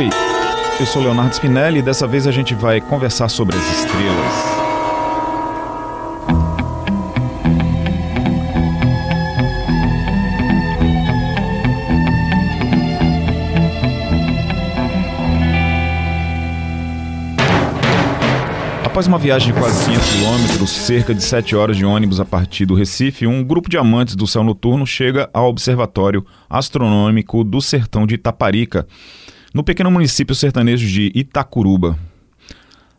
Oi, 0.00 0.08
eu 0.80 0.86
sou 0.86 1.02
Leonardo 1.02 1.34
Spinelli 1.34 1.80
e 1.80 1.82
dessa 1.82 2.06
vez 2.06 2.26
a 2.26 2.32
gente 2.32 2.54
vai 2.54 2.80
conversar 2.80 3.28
sobre 3.28 3.54
as 3.54 3.62
estrelas. 3.70 4.32
Após 18.82 19.06
uma 19.06 19.18
viagem 19.18 19.52
de 19.52 19.60
quase 19.60 19.84
500 19.84 20.08
quilômetros, 20.08 20.70
cerca 20.70 21.14
de 21.14 21.22
7 21.22 21.54
horas 21.54 21.76
de 21.76 21.84
ônibus 21.84 22.20
a 22.20 22.24
partir 22.24 22.64
do 22.64 22.74
Recife, 22.74 23.26
um 23.26 23.44
grupo 23.44 23.68
de 23.68 23.76
amantes 23.76 24.16
do 24.16 24.26
céu 24.26 24.42
noturno 24.42 24.86
chega 24.86 25.28
ao 25.34 25.50
Observatório 25.50 26.24
Astronômico 26.48 27.44
do 27.44 27.60
Sertão 27.60 28.06
de 28.06 28.14
Itaparica, 28.14 28.86
no 29.52 29.64
pequeno 29.64 29.90
município 29.90 30.34
sertanejo 30.34 30.86
de 30.86 31.10
Itacuruba. 31.14 31.98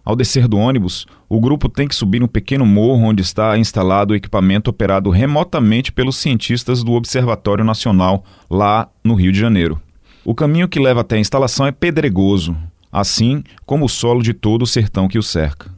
Ao 0.03 0.15
descer 0.15 0.47
do 0.47 0.57
ônibus, 0.57 1.05
o 1.29 1.39
grupo 1.39 1.69
tem 1.69 1.87
que 1.87 1.95
subir 1.95 2.23
um 2.23 2.27
pequeno 2.27 2.65
morro 2.65 3.03
onde 3.03 3.21
está 3.21 3.57
instalado 3.57 4.13
o 4.13 4.15
equipamento 4.15 4.69
operado 4.69 5.09
remotamente 5.09 5.91
pelos 5.91 6.17
cientistas 6.17 6.83
do 6.83 6.93
Observatório 6.93 7.63
Nacional, 7.63 8.25
lá 8.49 8.89
no 9.03 9.13
Rio 9.13 9.31
de 9.31 9.39
Janeiro. 9.39 9.79
O 10.25 10.35
caminho 10.35 10.67
que 10.67 10.79
leva 10.79 11.01
até 11.01 11.15
a 11.15 11.19
instalação 11.19 11.65
é 11.65 11.71
pedregoso, 11.71 12.57
assim 12.91 13.43
como 13.65 13.85
o 13.85 13.89
solo 13.89 14.21
de 14.21 14.33
todo 14.33 14.63
o 14.63 14.67
sertão 14.67 15.07
que 15.07 15.20
o 15.20 15.23
cerca. 15.23 15.70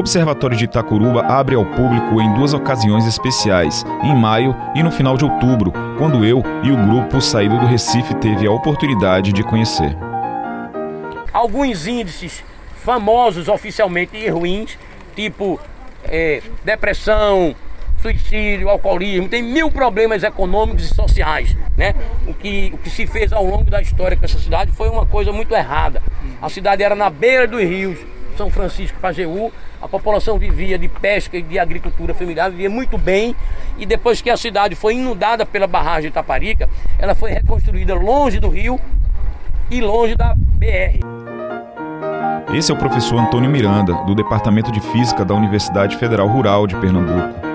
Observatório 0.00 0.56
de 0.56 0.64
Itacuruba 0.64 1.20
abre 1.26 1.54
ao 1.54 1.66
público 1.66 2.22
em 2.22 2.32
duas 2.32 2.54
ocasiões 2.54 3.06
especiais, 3.06 3.84
em 4.02 4.16
maio 4.16 4.56
e 4.74 4.82
no 4.82 4.90
final 4.90 5.14
de 5.14 5.26
outubro, 5.26 5.70
quando 5.98 6.24
eu 6.24 6.42
e 6.64 6.72
o 6.72 6.76
grupo 6.86 7.20
saído 7.20 7.58
do 7.58 7.66
Recife 7.66 8.14
teve 8.14 8.46
a 8.46 8.50
oportunidade 8.50 9.30
de 9.30 9.42
conhecer. 9.42 9.94
Alguns 11.30 11.86
índices 11.86 12.42
famosos 12.82 13.46
oficialmente 13.46 14.16
e 14.16 14.26
ruins, 14.30 14.78
tipo 15.14 15.60
é, 16.04 16.42
depressão, 16.64 17.54
suicídio, 18.00 18.70
alcoolismo, 18.70 19.28
tem 19.28 19.42
mil 19.42 19.70
problemas 19.70 20.22
econômicos 20.22 20.90
e 20.90 20.94
sociais, 20.94 21.54
né? 21.76 21.94
O 22.26 22.32
que, 22.32 22.70
o 22.72 22.78
que 22.78 22.88
se 22.88 23.06
fez 23.06 23.34
ao 23.34 23.44
longo 23.44 23.70
da 23.70 23.82
história 23.82 24.16
com 24.16 24.24
essa 24.24 24.38
cidade 24.38 24.72
foi 24.72 24.88
uma 24.88 25.04
coisa 25.04 25.30
muito 25.30 25.54
errada. 25.54 26.02
A 26.40 26.48
cidade 26.48 26.82
era 26.82 26.94
na 26.94 27.10
beira 27.10 27.46
dos 27.46 27.60
rios, 27.60 27.98
São 28.40 28.48
Francisco 28.48 28.96
e 28.96 29.00
Pajeú, 29.02 29.52
a 29.82 29.86
população 29.86 30.38
vivia 30.38 30.78
de 30.78 30.88
pesca 30.88 31.36
e 31.36 31.42
de 31.42 31.58
agricultura 31.58 32.14
familiar, 32.14 32.50
vivia 32.50 32.70
muito 32.70 32.96
bem. 32.96 33.36
E 33.76 33.84
depois 33.84 34.22
que 34.22 34.30
a 34.30 34.36
cidade 34.36 34.74
foi 34.74 34.94
inundada 34.94 35.44
pela 35.44 35.66
barragem 35.66 36.04
de 36.04 36.08
Itaparica, 36.08 36.66
ela 36.98 37.14
foi 37.14 37.32
reconstruída 37.32 37.92
longe 37.92 38.40
do 38.40 38.48
rio 38.48 38.80
e 39.70 39.82
longe 39.82 40.14
da 40.14 40.34
BR. 40.34 41.04
Esse 42.54 42.72
é 42.72 42.74
o 42.74 42.78
professor 42.78 43.18
Antônio 43.18 43.50
Miranda, 43.50 43.92
do 44.06 44.14
Departamento 44.14 44.72
de 44.72 44.80
Física 44.80 45.22
da 45.22 45.34
Universidade 45.34 45.98
Federal 45.98 46.26
Rural 46.26 46.66
de 46.66 46.74
Pernambuco. 46.76 47.49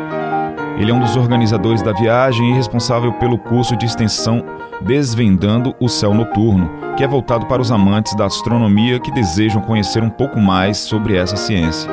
Ele 0.78 0.92
é 0.92 0.94
um 0.94 1.00
dos 1.00 1.16
organizadores 1.16 1.82
da 1.82 1.94
viagem 1.94 2.52
e 2.52 2.54
responsável 2.54 3.14
pelo 3.14 3.38
curso 3.38 3.76
de 3.78 3.86
extensão 3.86 4.44
Desvendando 4.82 5.74
o 5.80 5.88
Céu 5.88 6.14
Noturno, 6.14 6.70
que 6.98 7.04
é 7.04 7.08
voltado 7.08 7.46
para 7.46 7.62
os 7.62 7.72
amantes 7.72 8.14
da 8.16 8.26
astronomia 8.26 9.00
que 9.00 9.12
desejam 9.12 9.62
conhecer 9.62 10.04
um 10.04 10.10
pouco 10.10 10.40
mais 10.40 10.78
sobre 10.78 11.16
essa 11.16 11.38
ciência. 11.38 11.90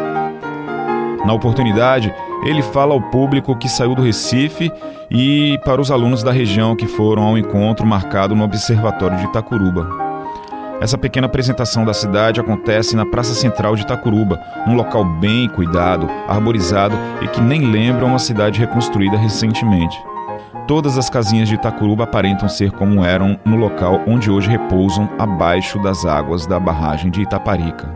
Na 1.25 1.33
oportunidade, 1.33 2.13
ele 2.45 2.61
fala 2.61 2.93
ao 2.93 3.01
público 3.01 3.57
que 3.57 3.69
saiu 3.69 3.95
do 3.95 4.03
Recife 4.03 4.71
e 5.09 5.59
para 5.65 5.81
os 5.81 5.91
alunos 5.91 6.25
da 6.25 6.33
região 6.33 6.75
que 6.75 6.87
foram 6.87 7.23
ao 7.23 7.39
encontro 7.39 7.87
marcado 7.87 8.35
no 8.35 8.43
Observatório 8.43 9.17
de 9.17 9.25
Itacuruba. 9.25 10.12
Essa 10.83 10.99
pequena 10.99 11.29
apresentação 11.29 11.85
da 11.85 11.95
cidade 11.95 12.41
acontece 12.41 12.97
na 12.97 13.07
Praça 13.07 13.35
Central 13.35 13.77
de 13.77 13.83
Itacuruba, 13.83 14.43
um 14.67 14.75
local 14.75 15.05
bem 15.05 15.49
cuidado, 15.49 16.11
arborizado 16.27 16.97
e 17.21 17.29
que 17.29 17.41
nem 17.41 17.71
lembra 17.71 18.05
uma 18.05 18.19
cidade 18.19 18.59
reconstruída 18.59 19.17
recentemente. 19.17 19.97
Todas 20.67 20.99
as 20.99 21.09
casinhas 21.09 21.49
de 21.49 21.55
Itacuruba 21.55 22.03
aparentam 22.03 22.49
ser 22.49 22.73
como 22.73 23.05
eram 23.05 23.39
no 23.45 23.55
local 23.55 24.01
onde 24.09 24.29
hoje 24.29 24.51
repousam 24.51 25.09
abaixo 25.21 25.81
das 25.81 26.05
águas 26.05 26.49
da 26.49 26.59
barragem 26.59 27.13
de 27.13 27.23
Itaparica. 27.23 27.89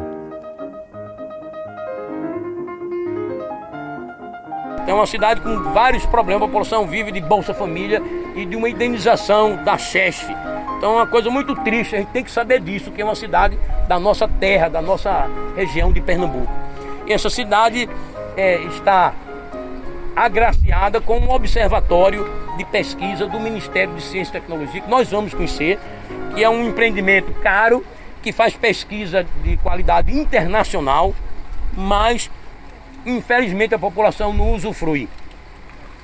É 4.87 4.95
uma 4.95 5.07
cidade 5.09 5.41
com 5.41 5.61
vários 5.73 6.07
problemas, 6.07 6.45
a 6.45 6.47
população 6.47 6.87
vive 6.87 7.11
de 7.11 7.21
Bolsa 7.21 7.53
Família 7.53 8.01
e 8.37 8.45
de 8.45 8.55
uma 8.55 8.69
indenização 8.69 9.57
da 9.65 9.77
CHESF. 9.77 10.33
Então 10.77 10.93
é 10.93 10.97
uma 10.97 11.07
coisa 11.07 11.31
muito 11.31 11.55
triste, 11.57 11.97
a 11.97 11.99
gente 11.99 12.11
tem 12.11 12.23
que 12.23 12.31
saber 12.31 12.61
disso, 12.61 12.91
que 12.91 13.01
é 13.01 13.05
uma 13.05 13.15
cidade 13.15 13.59
da 13.89 13.99
nossa 13.99 14.29
terra, 14.29 14.69
da 14.69 14.83
nossa 14.83 15.29
região 15.57 15.91
de 15.91 16.01
Pernambuco. 16.01 16.53
E 17.07 17.13
essa 17.13 17.31
cidade 17.31 17.89
é, 18.37 18.57
está 18.65 19.15
agraciada 20.15 21.01
com 21.01 21.19
um 21.19 21.31
observatório 21.31 22.27
de 22.57 22.65
pesquisa 22.65 23.27
do 23.27 23.39
Ministério 23.39 23.95
de 23.95 24.03
Ciência 24.03 24.31
e 24.31 24.41
Tecnologia, 24.41 24.81
que 24.81 24.89
nós 24.89 25.11
vamos 25.11 25.35
conhecer, 25.35 25.79
que 26.35 26.43
é 26.43 26.49
um 26.49 26.69
empreendimento 26.69 27.33
caro, 27.43 27.85
que 28.23 28.33
faz 28.33 28.57
pesquisa 28.57 29.27
de 29.43 29.57
qualidade 29.59 30.13
internacional, 30.13 31.15
mas 31.77 32.31
infelizmente 33.05 33.75
a 33.75 33.79
população 33.79 34.33
não 34.33 34.53
usufrui. 34.53 35.09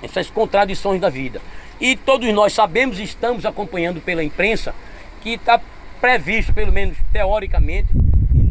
Essas 0.02 0.30
contradições 0.30 1.00
da 1.00 1.08
vida. 1.08 1.40
E 1.82 1.96
todos 1.96 2.32
nós 2.32 2.52
sabemos 2.52 3.00
e 3.00 3.02
estamos 3.02 3.44
acompanhando 3.44 4.00
pela 4.00 4.22
imprensa 4.22 4.72
que 5.20 5.30
está 5.30 5.60
previsto, 6.00 6.52
pelo 6.52 6.70
menos 6.70 6.96
teoricamente, 7.12 7.88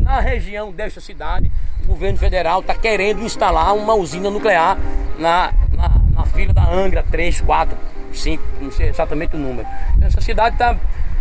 na 0.01 0.19
região 0.19 0.69
desta 0.69 0.99
cidade, 0.99 1.49
o 1.81 1.87
governo 1.87 2.17
federal 2.17 2.59
está 2.59 2.75
querendo 2.75 3.23
instalar 3.23 3.73
uma 3.73 3.93
usina 3.93 4.29
nuclear 4.29 4.77
na, 5.17 5.53
na, 5.71 6.01
na 6.13 6.25
fila 6.25 6.51
da 6.51 6.69
Angra 6.69 7.05
3, 7.09 7.39
4, 7.39 7.77
5, 8.11 8.43
não 8.59 8.69
sei 8.69 8.89
exatamente 8.89 9.33
o 9.37 9.39
número. 9.39 9.65
Essa 10.01 10.19
cidade 10.19 10.55
está 10.55 10.75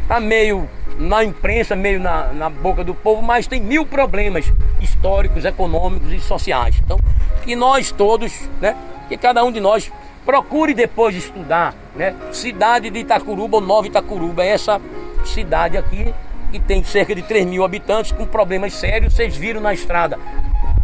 tá 0.08 0.18
meio 0.18 0.68
na 0.98 1.22
imprensa, 1.22 1.76
meio 1.76 2.00
na, 2.00 2.32
na 2.32 2.50
boca 2.50 2.82
do 2.82 2.92
povo, 2.92 3.22
mas 3.22 3.46
tem 3.46 3.60
mil 3.60 3.86
problemas 3.86 4.52
históricos, 4.80 5.44
econômicos 5.44 6.12
e 6.12 6.18
sociais. 6.18 6.74
Então, 6.84 6.98
que 7.44 7.54
nós 7.54 7.92
todos, 7.92 8.50
né, 8.60 8.76
que 9.08 9.16
cada 9.16 9.44
um 9.44 9.52
de 9.52 9.60
nós 9.60 9.92
procure 10.30 10.72
depois 10.74 11.12
de 11.12 11.18
estudar, 11.18 11.74
né, 11.96 12.14
cidade 12.30 12.88
de 12.88 13.00
Itacuruba 13.00 13.56
ou 13.56 13.60
Nova 13.60 13.88
Itacuruba, 13.88 14.44
essa 14.44 14.80
cidade 15.24 15.76
aqui 15.76 16.14
que 16.52 16.60
tem 16.60 16.84
cerca 16.84 17.16
de 17.16 17.22
3 17.22 17.44
mil 17.46 17.64
habitantes 17.64 18.12
com 18.12 18.24
problemas 18.24 18.74
sérios, 18.74 19.12
vocês 19.12 19.36
viram 19.36 19.60
na 19.60 19.74
estrada. 19.74 20.16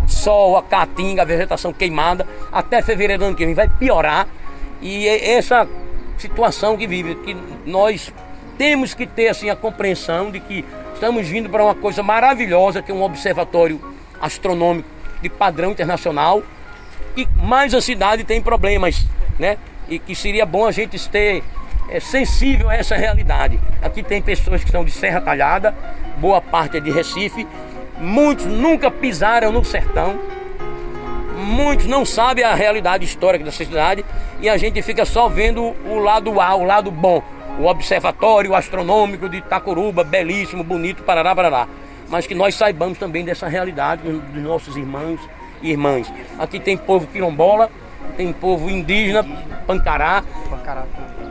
Sol, 0.09 0.57
a 0.57 0.65
caatinga, 0.65 1.23
a 1.23 1.25
vegetação 1.25 1.73
queimada, 1.73 2.27
até 2.51 2.83
fevereiro 2.83 3.21
do 3.21 3.27
ano 3.27 3.37
que 3.37 3.47
vem 3.47 3.55
vai 3.55 3.69
piorar. 3.69 4.27
E 4.83 5.07
essa 5.07 5.69
situação 6.19 6.77
que 6.77 6.89
vive, 6.89 7.15
que 7.15 7.37
nós 7.65 8.13
temos 8.59 8.95
que 8.95 9.07
ter 9.07 9.29
assim 9.29 9.49
a 9.49 9.55
compreensão 9.55 10.29
de 10.29 10.41
que 10.41 10.65
estamos 10.93 11.29
vindo 11.29 11.49
para 11.49 11.63
uma 11.63 11.75
coisa 11.75 12.03
maravilhosa, 12.03 12.83
que 12.83 12.91
é 12.91 12.95
um 12.95 13.03
observatório 13.03 13.81
astronômico 14.21 14.89
de 15.23 15.29
padrão 15.29 15.71
internacional. 15.71 16.43
E 17.17 17.29
mais 17.37 17.75
a 17.75 17.81
cidade 17.81 18.25
tem 18.25 18.43
problemas, 18.43 19.07
né? 19.39 19.57
E 19.89 19.99
que 19.99 20.15
seria 20.15 20.45
bom 20.45 20.67
a 20.67 20.73
gente 20.73 21.09
ter 21.09 21.43
é, 21.89 22.01
sensível 22.01 22.69
a 22.69 22.75
essa 22.75 22.97
realidade. 22.97 23.59
Aqui 23.83 24.03
tem 24.03 24.21
pessoas 24.21 24.63
que 24.65 24.71
são 24.71 24.85
de 24.85 24.91
Serra 24.91 25.21
Talhada, 25.21 25.75
boa 26.19 26.41
parte 26.41 26.77
é 26.77 26.81
de 26.81 26.91
Recife, 26.91 27.47
muitos 27.99 28.47
nunca 28.47 28.91
pisaram 28.91 29.53
no 29.53 29.65
sertão, 29.65 30.19
muitos 31.37 31.87
não 31.87 32.05
sabem 32.05 32.45
a 32.45 32.55
realidade 32.55 33.05
histórica 33.05 33.45
dessa 33.45 33.65
cidade 33.65 34.05
e 34.41 34.49
a 34.49 34.57
gente 34.57 34.83
fica 34.83 35.05
só 35.05 35.29
vendo 35.29 35.75
o 35.87 35.99
lado 35.99 36.41
A, 36.41 36.55
o 36.55 36.65
lado 36.65 36.91
bom 36.91 37.23
o 37.59 37.67
Observatório 37.67 38.55
Astronômico 38.55 39.29
de 39.29 39.39
Itacuruba, 39.39 40.05
belíssimo, 40.05 40.63
bonito, 40.63 41.03
parará, 41.03 41.35
parará. 41.35 41.69
Mas 42.09 42.27
que 42.27 42.35
nós 42.35 42.55
saibamos 42.55 42.99
também 42.99 43.25
dessa 43.25 43.49
realidade 43.49 44.03
dos 44.03 44.43
nossos 44.43 44.77
irmãos 44.77 45.21
e 45.63 45.71
irmãs. 45.71 46.13
Aqui 46.39 46.61
tem 46.61 46.77
povo 46.77 47.07
quilombola, 47.07 47.71
tem 48.17 48.33
povo 48.33 48.71
indígena, 48.71 49.25
pancará, 49.67 50.23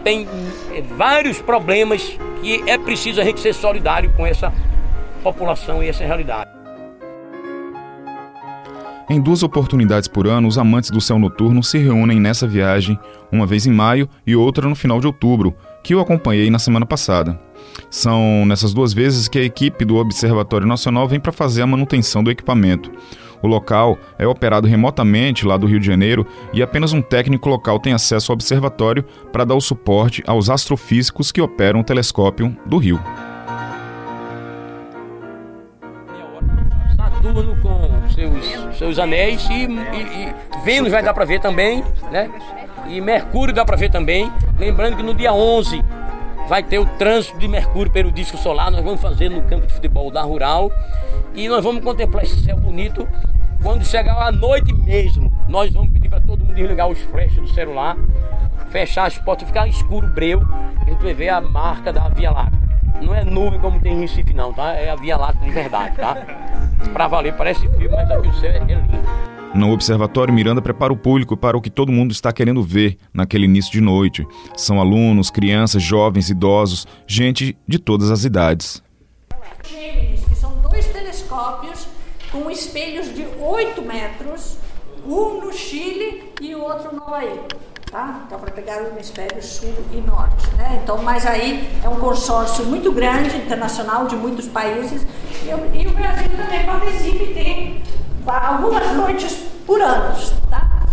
tem 0.04 0.28
é, 0.72 0.82
vários 0.82 1.42
problemas 1.42 2.18
que 2.42 2.64
é 2.70 2.78
preciso 2.78 3.20
a 3.20 3.24
gente 3.24 3.40
ser 3.40 3.54
solidário 3.54 4.12
com 4.14 4.26
essa 4.26 4.54
população 5.24 5.84
e 5.84 5.90
essa 5.90 6.06
realidade. 6.06 6.52
Em 9.10 9.22
duas 9.22 9.44
oportunidades 9.44 10.08
por 10.08 10.28
ano, 10.28 10.48
os 10.48 10.58
amantes 10.58 10.90
do 10.90 11.02
céu 11.02 11.20
noturno 11.20 11.64
se 11.64 11.78
reúnem 11.78 12.20
nessa 12.20 12.48
viagem, 12.48 13.00
uma 13.32 13.46
vez 13.46 13.66
em 13.66 13.72
maio 13.72 14.10
e 14.26 14.36
outra 14.36 14.68
no 14.68 14.76
final 14.76 15.00
de 15.00 15.08
outubro, 15.08 15.56
que 15.84 15.94
eu 15.94 16.00
acompanhei 16.00 16.50
na 16.50 16.58
semana 16.58 16.86
passada. 16.86 17.40
São 17.90 18.46
nessas 18.46 18.74
duas 18.74 18.94
vezes 18.94 19.28
que 19.28 19.38
a 19.38 19.44
equipe 19.44 19.86
do 19.86 19.98
Observatório 19.98 20.68
Nacional 20.68 21.08
vem 21.08 21.20
para 21.20 21.32
fazer 21.32 21.62
a 21.62 21.68
manutenção 21.68 22.24
do 22.24 22.32
equipamento. 22.32 22.92
O 23.42 23.48
local 23.48 23.98
é 24.18 24.28
operado 24.28 24.68
remotamente 24.68 25.46
lá 25.46 25.58
do 25.58 25.68
Rio 25.68 25.80
de 25.80 25.86
Janeiro 25.86 26.26
e 26.54 26.62
apenas 26.62 26.94
um 26.94 27.02
técnico 27.02 27.50
local 27.50 27.80
tem 27.80 27.94
acesso 27.94 28.32
ao 28.32 28.34
observatório 28.34 29.04
para 29.32 29.46
dar 29.46 29.56
o 29.56 29.62
suporte 29.62 30.24
aos 30.26 30.50
astrofísicos 30.50 31.32
que 31.32 31.42
operam 31.42 31.82
o 31.82 31.84
telescópio 31.84 32.56
do 32.66 32.78
Rio. 32.78 33.00
Saturno 36.96 37.56
com 37.62 38.10
seus, 38.14 38.78
seus 38.78 39.00
anéis 39.00 39.48
e, 39.50 39.54
e, 39.54 39.68
e 39.68 40.64
Vênus 40.64 40.92
vai 40.92 41.04
dar 41.04 41.14
para 41.14 41.26
ver 41.26 41.40
também, 41.40 41.84
né? 42.12 42.30
E 42.88 43.02
Mercúrio 43.02 43.54
dá 43.54 43.66
para 43.66 43.76
ver 43.76 43.90
também. 43.90 44.32
Lembrando 44.60 44.98
que 44.98 45.04
no 45.04 45.14
dia 45.14 45.34
11 45.34 45.84
vai 46.48 46.64
ter 46.64 46.80
o 46.80 46.86
trânsito 46.86 47.38
de 47.38 47.48
Mercúrio 47.48 47.92
pelo 47.92 48.12
disco 48.12 48.38
solar. 48.38 48.72
Nós 48.72 48.84
vamos 48.84 49.02
fazer 49.02 49.30
no 49.30 49.42
campo 49.44 49.68
de 49.68 49.74
futebol 49.74 50.12
da 50.12 50.22
Rural. 50.22 50.72
E 51.34 51.48
nós 51.48 51.64
vamos 51.64 51.84
contemplar 51.84 52.24
esse 52.24 52.42
céu 52.44 52.58
bonito. 52.58 53.08
Quando 53.62 53.84
chegar 53.84 54.16
a 54.22 54.32
noite 54.32 54.74
mesmo, 54.74 55.34
nós 55.48 55.74
vamos 55.74 55.92
pedir 55.92 56.08
para 56.10 56.22
todo 56.22 56.46
mundo 56.46 56.54
desligar 56.54 56.88
os 56.88 57.00
flashes 57.00 57.38
do 57.38 57.48
celular, 57.48 57.98
fechar 58.70 59.06
as 59.06 59.18
portas, 59.18 59.48
ficar 59.48 59.68
escuro, 59.68 60.08
breu. 60.08 60.44
A 60.86 60.90
gente 60.90 61.04
vai 61.04 61.14
ver 61.14 61.30
a 61.30 61.42
marca 61.42 61.92
da 61.92 62.08
Via 62.10 62.32
Láctea. 62.32 62.60
Não 63.02 63.14
é 63.14 63.24
nuvem 63.24 63.60
como 63.60 63.80
tem 63.80 63.94
em 63.94 64.02
Recife, 64.02 64.34
não, 64.34 64.54
tá? 64.54 64.74
É 64.74 64.90
a 64.90 64.96
Via 64.96 65.18
Láctea 65.18 65.44
de 65.44 65.52
verdade, 65.52 65.96
tá? 65.96 66.16
Pra 66.94 67.08
valer, 67.08 67.34
parece 67.34 67.68
filme, 67.70 67.90
mas 67.90 68.10
aqui 68.10 68.28
o 68.28 68.34
céu 68.36 68.52
é 68.52 68.60
lindo. 68.60 69.00
No 69.56 69.72
observatório, 69.72 70.34
Miranda 70.34 70.62
prepara 70.62 70.92
o 70.92 70.98
público 70.98 71.38
para 71.38 71.56
o 71.56 71.62
que 71.62 71.70
todo 71.70 71.90
mundo 71.90 72.12
está 72.12 72.34
querendo 72.34 72.62
ver 72.62 72.98
naquele 73.14 73.46
início 73.46 73.72
de 73.72 73.80
noite. 73.80 74.28
São 74.54 74.82
alunos, 74.82 75.32
crianças, 75.32 75.82
jovens, 75.82 76.30
idosos, 76.30 76.86
gente 77.08 77.58
de 77.66 77.80
todas 77.80 78.12
as 78.12 78.26
idades. 78.26 78.84
Gêmeos, 79.64 80.26
que 80.26 80.36
são 80.36 80.52
dois 80.62 80.86
telescópios 80.88 81.88
com 82.34 82.52
espelhos 82.52 83.16
de 83.16 83.26
8 83.40 83.82
metros, 83.82 84.58
um 85.08 85.46
no 85.46 85.54
Chile 85.54 86.34
e 86.42 86.54
o 86.54 86.62
outro 86.62 86.94
no 86.94 87.04
Havaí. 87.04 87.40
Tá? 87.90 88.24
Então, 88.28 88.38
para 88.38 88.52
pegar 88.52 88.84
o 88.84 88.88
hemisfério 88.88 89.42
sul 89.42 89.74
e 89.94 90.02
norte. 90.02 90.54
Né? 90.58 90.82
Então, 90.84 91.02
mas 91.02 91.26
aí 91.26 91.66
é 91.82 91.88
um 91.88 91.96
consórcio 91.96 92.66
muito 92.66 92.92
grande, 92.92 93.38
internacional, 93.38 94.06
de 94.06 94.18
muitos 94.18 94.50
países. 94.50 95.08
E, 95.44 95.78
e 95.82 95.88
o 95.88 95.92
Brasil 95.92 96.30
também 96.36 96.66
participa 96.66 97.24
e 97.24 97.34
tem 97.34 97.84
algumas 98.26 98.92
noites 98.94 99.34
por 99.66 99.82
ano, 99.82 100.16
tá? 100.50 100.86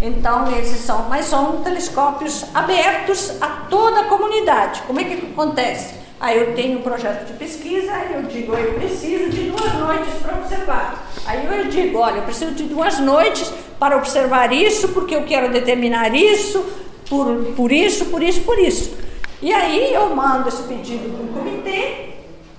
Então, 0.00 0.50
esses 0.56 0.78
são, 0.80 1.08
mas 1.08 1.24
são 1.24 1.60
telescópios 1.62 2.44
abertos 2.54 3.32
a 3.40 3.48
toda 3.68 4.00
a 4.00 4.04
comunidade. 4.04 4.82
Como 4.86 5.00
é 5.00 5.04
que 5.04 5.26
acontece? 5.26 5.94
Aí 6.20 6.38
eu 6.38 6.54
tenho 6.54 6.78
um 6.78 6.82
projeto 6.82 7.26
de 7.26 7.32
pesquisa, 7.34 7.92
aí 7.92 8.14
eu 8.14 8.22
digo, 8.22 8.54
eu 8.54 8.74
preciso 8.74 9.30
de 9.30 9.50
duas 9.50 9.72
noites 9.74 10.14
para 10.20 10.34
observar. 10.36 11.10
Aí 11.26 11.46
eu 11.46 11.68
digo, 11.68 11.98
olha, 11.98 12.16
eu 12.16 12.22
preciso 12.22 12.52
de 12.52 12.64
duas 12.64 12.98
noites 12.98 13.52
para 13.78 13.96
observar 13.96 14.52
isso, 14.52 14.88
porque 14.88 15.14
eu 15.14 15.22
quero 15.24 15.52
determinar 15.52 16.14
isso, 16.14 16.64
por, 17.08 17.26
por 17.56 17.70
isso, 17.70 18.06
por 18.06 18.22
isso, 18.22 18.40
por 18.40 18.58
isso. 18.58 18.96
E 19.40 19.52
aí 19.52 19.94
eu 19.94 20.14
mando 20.14 20.48
esse 20.48 20.62
pedido 20.62 21.08
para 21.16 21.24
o 21.24 21.44
comitê 21.44 22.14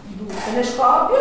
do 0.06 0.34
telescópio 0.46 1.18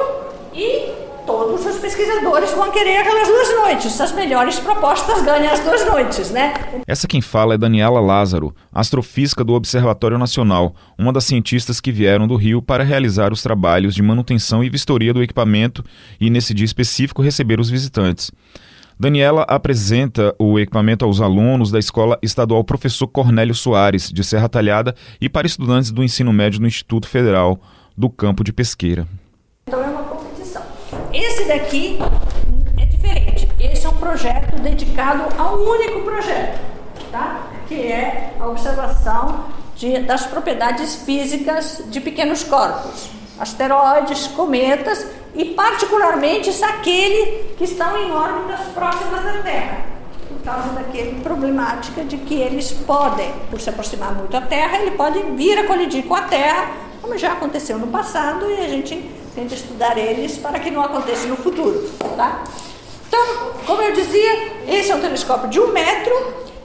e 0.55 1.08
todos 1.29 1.67
os 1.67 1.77
pesquisadores 1.77 2.53
vão 2.53 2.73
querer 2.73 2.97
aquelas 2.97 3.29
duas 3.29 3.55
noites. 3.55 4.01
As 4.01 4.13
melhores 4.13 4.59
propostas 4.59 5.23
ganham 5.23 5.53
as 5.53 5.61
duas 5.61 5.85
noites, 5.85 6.31
né? 6.31 6.55
Essa 6.87 7.07
quem 7.07 7.21
fala 7.21 7.53
é 7.53 7.59
Daniela 7.59 8.01
Lázaro, 8.01 8.57
astrofísica 8.73 9.45
do 9.45 9.53
Observatório 9.53 10.17
Nacional, 10.17 10.75
uma 10.99 11.13
das 11.13 11.25
cientistas 11.25 11.83
que 11.83 11.93
vieram 11.93 12.27
do 12.27 12.35
Rio 12.35 12.63
para 12.63 12.83
realizar 12.83 13.31
os 13.31 13.43
trabalhos 13.43 13.95
de 13.95 14.03
manutenção 14.03 14.65
e 14.65 14.71
vistoria 14.71 15.13
do 15.13 15.23
equipamento 15.23 15.85
e, 16.19 16.31
nesse 16.31 16.55
dia 16.55 16.65
específico, 16.65 17.21
receber 17.21 17.61
os 17.61 17.69
visitantes. 17.69 18.33
Daniela 18.99 19.43
apresenta 19.43 20.35
o 20.39 20.59
equipamento 20.59 21.05
aos 21.05 21.21
alunos 21.21 21.71
da 21.71 21.79
Escola 21.79 22.19
Estadual 22.23 22.65
Professor 22.65 23.07
Cornélio 23.07 23.55
Soares, 23.55 24.11
de 24.11 24.25
Serra 24.25 24.49
Talhada, 24.49 24.95
e 25.21 25.29
para 25.29 25.47
estudantes 25.47 25.91
do 25.91 26.03
ensino 26.03 26.33
médio 26.33 26.59
no 26.59 26.67
Instituto 26.67 27.07
Federal 27.07 27.61
do 27.95 28.09
Campo 28.09 28.43
de 28.43 28.51
Pesqueira. 28.51 29.07
Esse 31.19 31.47
daqui 31.47 31.99
é 32.81 32.85
diferente. 32.85 33.49
Esse 33.59 33.85
é 33.85 33.89
um 33.89 33.95
projeto 33.95 34.55
dedicado 34.63 35.25
a 35.37 35.53
um 35.53 35.69
único 35.69 36.03
projeto, 36.03 36.61
tá? 37.11 37.49
que 37.67 37.75
é 37.75 38.35
a 38.39 38.47
observação 38.47 39.47
de, 39.75 39.99
das 39.99 40.27
propriedades 40.27 40.95
físicas 40.95 41.83
de 41.87 42.01
pequenos 42.01 42.45
corpos, 42.45 43.11
asteroides, 43.37 44.29
cometas 44.29 45.09
e, 45.35 45.47
particularmente, 45.47 46.51
aqueles 46.65 47.57
que 47.57 47.65
estão 47.65 47.99
em 47.99 48.13
órbitas 48.13 48.61
próximas 48.73 49.25
da 49.25 49.43
Terra, 49.43 49.87
por 50.29 50.41
causa 50.45 50.69
daquele 50.69 51.21
problemática 51.21 52.05
de 52.05 52.17
que 52.17 52.35
eles 52.35 52.71
podem, 52.71 53.33
por 53.51 53.61
se 53.61 53.69
aproximar 53.69 54.15
muito 54.15 54.31
da 54.31 54.43
Terra, 54.43 54.79
ele 54.79 54.93
pode 54.93 55.21
vir 55.33 55.59
a 55.59 55.67
colidir 55.67 56.05
com 56.05 56.15
a 56.15 56.23
Terra, 56.23 56.71
como 57.03 57.19
já 57.19 57.33
aconteceu 57.33 57.77
no 57.77 57.89
passado 57.89 58.49
e 58.49 58.61
a 58.61 58.69
gente 58.69 59.18
tenta 59.39 59.55
estudar 59.55 59.97
eles 59.97 60.37
para 60.37 60.59
que 60.59 60.71
não 60.71 60.83
aconteça 60.83 61.27
no 61.29 61.37
futuro. 61.37 61.89
Tá? 62.17 62.43
Então, 63.07 63.53
como 63.65 63.81
eu 63.83 63.93
dizia, 63.93 64.53
esse 64.67 64.91
é 64.91 64.97
um 64.97 65.01
telescópio 65.01 65.49
de 65.49 65.61
um 65.61 65.73
metro, 65.73 66.13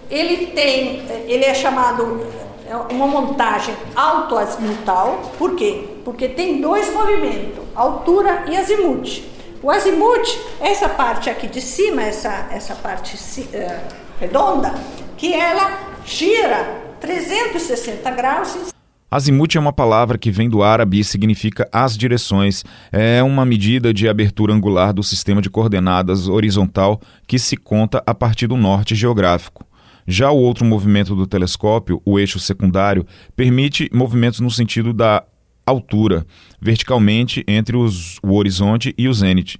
ele 0.10 0.48
tem, 0.48 1.06
ele 1.28 1.46
é 1.46 1.54
chamado 1.54 2.26
é 2.68 2.76
uma 2.76 3.06
montagem 3.06 3.76
autoazimutal, 3.96 5.34
por 5.38 5.56
quê? 5.56 5.84
Porque 6.04 6.28
tem 6.28 6.60
dois 6.60 6.92
movimentos, 6.92 7.64
altura 7.76 8.46
e 8.48 8.58
azimute. 8.58 9.30
O 9.62 9.70
azimute 9.70 10.42
essa 10.60 10.90
parte 10.90 11.30
aqui 11.30 11.48
de 11.48 11.62
cima, 11.62 12.02
essa, 12.02 12.48
essa 12.52 12.74
parte 12.74 13.16
uh, 13.16 13.94
redonda, 14.20 14.74
que 15.18 15.34
ela 15.34 15.78
gira 16.06 16.82
360 17.00 18.10
graus 18.12 18.73
Azimuth 19.14 19.56
é 19.56 19.60
uma 19.60 19.72
palavra 19.72 20.18
que 20.18 20.32
vem 20.32 20.50
do 20.50 20.64
árabe 20.64 21.00
e 21.00 21.04
significa 21.04 21.70
as 21.72 21.96
direções. 21.96 22.66
É 22.92 23.22
uma 23.22 23.46
medida 23.46 23.94
de 23.94 24.10
abertura 24.10 24.52
angular 24.52 24.92
do 24.92 25.04
sistema 25.04 25.40
de 25.40 25.52
coordenadas 25.52 26.28
horizontal 26.28 27.00
que 27.28 27.38
se 27.38 27.56
conta 27.56 28.02
a 28.08 28.16
partir 28.16 28.48
do 28.48 28.58
norte 28.58 28.96
geográfico. 28.96 29.68
Já 30.08 30.32
o 30.32 30.38
outro 30.40 30.66
movimento 30.66 31.16
do 31.16 31.28
telescópio, 31.28 32.02
o 32.04 32.18
eixo 32.18 32.40
secundário, 32.40 33.06
permite 33.36 33.88
movimentos 33.94 34.40
no 34.40 34.50
sentido 34.50 34.92
da 34.92 35.24
altura, 35.64 36.26
verticalmente 36.60 37.44
entre 37.48 37.78
os, 37.78 38.18
o 38.24 38.34
horizonte 38.34 38.96
e 38.98 39.08
o 39.08 39.14
zênite, 39.14 39.60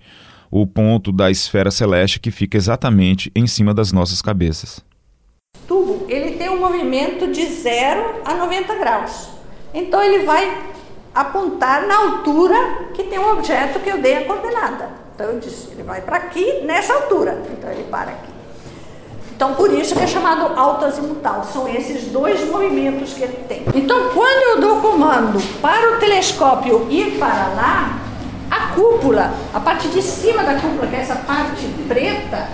o 0.50 0.66
ponto 0.66 1.12
da 1.12 1.30
esfera 1.30 1.70
celeste 1.70 2.20
que 2.20 2.32
fica 2.32 2.58
exatamente 2.58 3.32
em 3.36 3.46
cima 3.46 3.72
das 3.72 3.92
nossas 3.92 4.20
cabeças. 4.20 4.84
Tubo 5.68 6.08
ele 6.10 6.38
tem 6.38 6.50
um 6.50 6.60
movimento 6.60 7.32
de 7.32 7.46
0 7.46 8.22
a 8.26 8.34
90 8.34 8.80
graus. 8.80 9.33
Então 9.74 10.02
ele 10.02 10.26
vai 10.26 10.58
apontar 11.14 11.88
na 11.88 11.96
altura 11.96 12.56
que 12.94 13.04
tem 13.04 13.20
um 13.20 13.32
objeto 13.32 13.80
que 13.80 13.90
eu 13.90 13.98
dei 13.98 14.18
a 14.18 14.26
coordenada. 14.26 14.90
Então 15.14 15.28
eu 15.28 15.40
disse, 15.40 15.70
ele 15.72 15.84
vai 15.84 16.02
para 16.02 16.18
aqui 16.18 16.62
nessa 16.64 16.94
altura. 16.94 17.42
Então 17.52 17.70
ele 17.72 17.84
para 17.84 18.12
aqui. 18.12 18.34
Então 19.36 19.56
por 19.56 19.72
isso 19.74 19.96
que 19.96 20.04
é 20.04 20.08
chamado 20.08 20.58
autoazimutal. 20.58 21.44
São 21.44 21.68
esses 21.68 22.06
dois 22.06 22.48
movimentos 22.50 23.14
que 23.14 23.24
ele 23.24 23.46
tem. 23.48 23.66
Então 23.76 24.10
quando 24.14 24.44
eu 24.44 24.62
dou 24.62 24.82
comando 24.82 25.42
para 25.62 25.96
o 25.96 26.00
telescópio 26.00 26.88
ir 26.90 27.18
para 27.18 27.48
lá, 27.56 28.00
a 28.50 28.74
cúpula, 28.76 29.34
a 29.54 29.60
parte 29.60 29.88
de 29.88 30.02
cima 30.02 30.44
da 30.44 30.56
cúpula, 30.60 30.88
que 30.88 30.96
é 30.96 31.00
essa 31.00 31.16
parte 31.16 31.66
preta, 31.88 32.50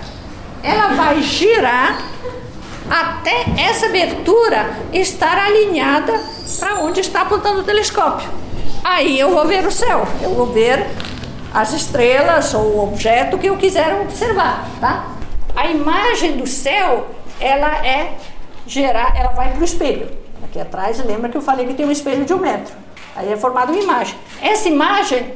ela 0.62 0.88
vai 0.94 1.20
girar 1.22 1.98
até 2.90 3.44
essa 3.56 3.86
abertura 3.86 4.68
estar 4.92 5.38
alinhada 5.38 6.20
para 6.58 6.80
onde 6.80 7.00
está 7.00 7.22
apontando 7.22 7.60
o 7.60 7.62
telescópio. 7.62 8.28
Aí 8.82 9.18
eu 9.18 9.30
vou 9.30 9.46
ver 9.46 9.64
o 9.64 9.70
céu, 9.70 10.06
eu 10.22 10.34
vou 10.34 10.46
ver 10.46 10.86
as 11.54 11.72
estrelas 11.72 12.52
ou 12.52 12.62
o 12.62 12.84
objeto 12.84 13.38
que 13.38 13.46
eu 13.46 13.56
quiser 13.56 14.00
observar, 14.00 14.68
tá? 14.80 15.14
A 15.54 15.66
imagem 15.68 16.36
do 16.36 16.46
céu, 16.46 17.06
ela 17.40 17.86
é 17.86 18.14
gerar, 18.66 19.14
ela 19.16 19.30
vai 19.30 19.50
para 19.52 19.60
o 19.60 19.64
espelho. 19.64 20.10
Aqui 20.44 20.58
atrás, 20.58 20.98
lembra 21.04 21.28
que 21.28 21.36
eu 21.36 21.42
falei 21.42 21.66
que 21.66 21.74
tem 21.74 21.86
um 21.86 21.90
espelho 21.90 22.24
de 22.24 22.34
um 22.34 22.38
metro. 22.38 22.74
Aí 23.14 23.32
é 23.32 23.36
formada 23.36 23.70
uma 23.70 23.80
imagem. 23.80 24.16
Essa 24.42 24.68
imagem, 24.68 25.32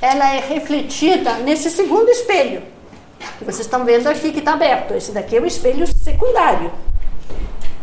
ela 0.00 0.34
é 0.34 0.40
refletida 0.40 1.34
nesse 1.34 1.70
segundo 1.70 2.08
espelho 2.08 2.62
que 3.38 3.44
vocês 3.44 3.60
estão 3.60 3.84
vendo 3.84 4.06
aqui 4.06 4.32
que 4.32 4.38
está 4.38 4.54
aberto. 4.54 4.94
Esse 4.94 5.12
daqui 5.12 5.36
é 5.36 5.40
o 5.40 5.46
espelho 5.46 5.86
secundário. 5.86 6.70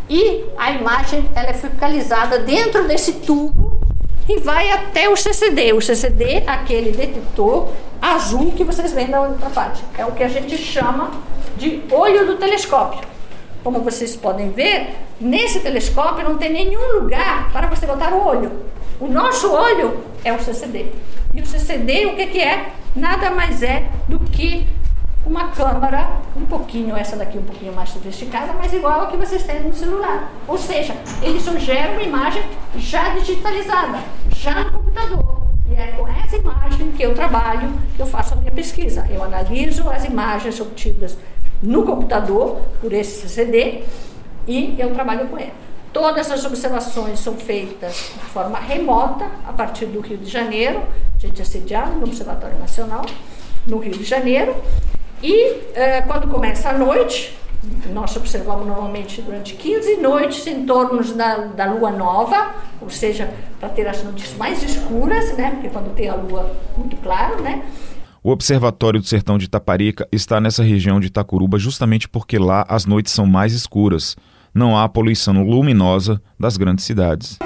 E 0.09 0.45
a 0.57 0.71
imagem 0.71 1.29
ela 1.33 1.49
é 1.49 1.53
focalizada 1.53 2.39
dentro 2.39 2.87
desse 2.87 3.13
tubo 3.13 3.79
e 4.27 4.39
vai 4.39 4.69
até 4.71 5.09
o 5.09 5.15
CCD. 5.15 5.73
O 5.73 5.81
CCD 5.81 6.43
aquele 6.45 6.91
detector 6.91 7.69
azul 8.01 8.51
que 8.51 8.63
vocês 8.63 8.91
veem 8.91 9.07
da 9.07 9.21
outra 9.21 9.49
parte. 9.49 9.83
É 9.97 10.05
o 10.05 10.11
que 10.11 10.23
a 10.23 10.27
gente 10.27 10.57
chama 10.57 11.11
de 11.57 11.81
olho 11.91 12.25
do 12.25 12.35
telescópio. 12.35 13.01
Como 13.63 13.79
vocês 13.79 14.15
podem 14.15 14.51
ver, 14.51 14.95
nesse 15.19 15.61
telescópio 15.61 16.27
não 16.27 16.37
tem 16.37 16.51
nenhum 16.51 16.99
lugar 16.99 17.49
para 17.53 17.67
você 17.67 17.85
botar 17.85 18.13
o 18.13 18.25
olho. 18.25 18.51
O 18.99 19.07
nosso 19.07 19.51
olho 19.51 20.03
é 20.23 20.33
o 20.33 20.41
CCD. 20.41 20.87
E 21.33 21.41
o 21.41 21.45
CCD, 21.45 22.05
o 22.07 22.15
que 22.15 22.39
é? 22.39 22.71
Nada 22.95 23.31
mais 23.31 23.63
é 23.63 23.89
do 24.07 24.19
que 24.19 24.67
uma 25.25 25.49
câmera, 25.49 26.09
um 26.35 26.45
pouquinho, 26.45 26.95
essa 26.95 27.15
daqui 27.15 27.37
um 27.37 27.43
pouquinho 27.43 27.73
mais 27.73 27.89
sofisticada, 27.89 28.53
mas 28.53 28.73
igual 28.73 29.01
a 29.01 29.07
que 29.07 29.17
vocês 29.17 29.43
têm 29.43 29.61
no 29.61 29.73
celular. 29.73 30.31
Ou 30.47 30.57
seja, 30.57 30.95
ele 31.21 31.39
só 31.39 31.57
gera 31.57 31.93
uma 31.93 32.01
imagem 32.01 32.43
já 32.75 33.09
digitalizada, 33.09 33.99
já 34.35 34.65
no 34.65 34.71
computador. 34.71 35.43
E 35.69 35.75
é 35.75 35.87
com 35.93 36.07
essa 36.07 36.35
imagem 36.35 36.91
que 36.91 37.03
eu 37.03 37.15
trabalho, 37.15 37.71
que 37.95 38.01
eu 38.01 38.05
faço 38.05 38.33
a 38.33 38.37
minha 38.37 38.51
pesquisa. 38.51 39.07
Eu 39.09 39.23
analiso 39.23 39.89
as 39.89 40.03
imagens 40.05 40.59
obtidas 40.59 41.17
no 41.61 41.85
computador 41.85 42.61
por 42.81 42.91
esse 42.91 43.29
CD 43.29 43.83
e 44.45 44.75
eu 44.77 44.93
trabalho 44.93 45.27
com 45.29 45.39
ele. 45.39 45.53
Todas 45.93 46.29
as 46.31 46.43
observações 46.43 47.19
são 47.19 47.35
feitas 47.35 48.11
de 48.13 48.29
forma 48.31 48.59
remota, 48.59 49.25
a 49.47 49.53
partir 49.53 49.85
do 49.85 50.01
Rio 50.01 50.17
de 50.17 50.29
Janeiro, 50.29 50.83
a 51.15 51.19
gente 51.19 51.41
é 51.41 51.45
sediado 51.45 51.91
no 51.93 52.05
Observatório 52.05 52.57
Nacional, 52.57 53.05
no 53.67 53.77
Rio 53.77 53.93
de 53.93 54.03
Janeiro, 54.03 54.55
e 55.23 55.71
eh, 55.73 56.01
quando 56.01 56.27
começa 56.27 56.69
a 56.69 56.77
noite, 56.77 57.33
nós 57.93 58.13
observamos 58.17 58.67
normalmente 58.67 59.21
durante 59.21 59.53
15 59.55 59.95
noites 59.97 60.45
em 60.47 60.65
torno 60.65 61.01
da, 61.13 61.37
da 61.45 61.71
lua 61.71 61.91
nova, 61.91 62.53
ou 62.81 62.89
seja, 62.89 63.33
para 63.57 63.69
ter 63.69 63.87
as 63.87 64.03
noites 64.03 64.35
mais 64.35 64.61
escuras, 64.61 65.35
né? 65.37 65.51
Porque 65.51 65.69
quando 65.69 65.95
tem 65.95 66.09
a 66.09 66.15
lua 66.15 66.53
muito 66.77 66.97
claro, 66.97 67.41
né? 67.41 67.63
O 68.21 68.31
Observatório 68.31 68.99
do 68.99 69.05
Sertão 69.05 69.37
de 69.37 69.45
Itaparica 69.45 70.07
está 70.11 70.41
nessa 70.41 70.61
região 70.61 70.99
de 70.99 71.07
Itacuruba 71.07 71.57
justamente 71.57 72.07
porque 72.07 72.37
lá 72.37 72.65
as 72.67 72.85
noites 72.85 73.13
são 73.13 73.25
mais 73.25 73.53
escuras. 73.53 74.17
Não 74.53 74.77
há 74.77 74.87
poluição 74.87 75.41
luminosa 75.41 76.21
das 76.39 76.57
grandes 76.57 76.85
cidades. 76.85 77.39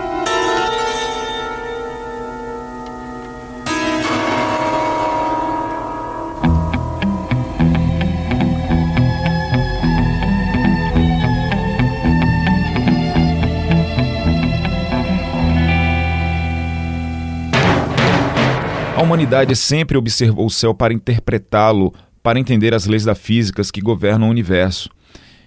Humanidade 19.18 19.56
sempre 19.56 19.98
observou 19.98 20.46
o 20.46 20.50
céu 20.50 20.76
para 20.76 20.94
interpretá-lo, 20.94 21.92
para 22.22 22.40
entender 22.40 22.72
as 22.76 22.86
leis 22.86 23.04
da 23.04 23.16
física 23.16 23.64
que 23.74 23.82
governam 23.82 24.28
o 24.28 24.30
universo. 24.30 24.92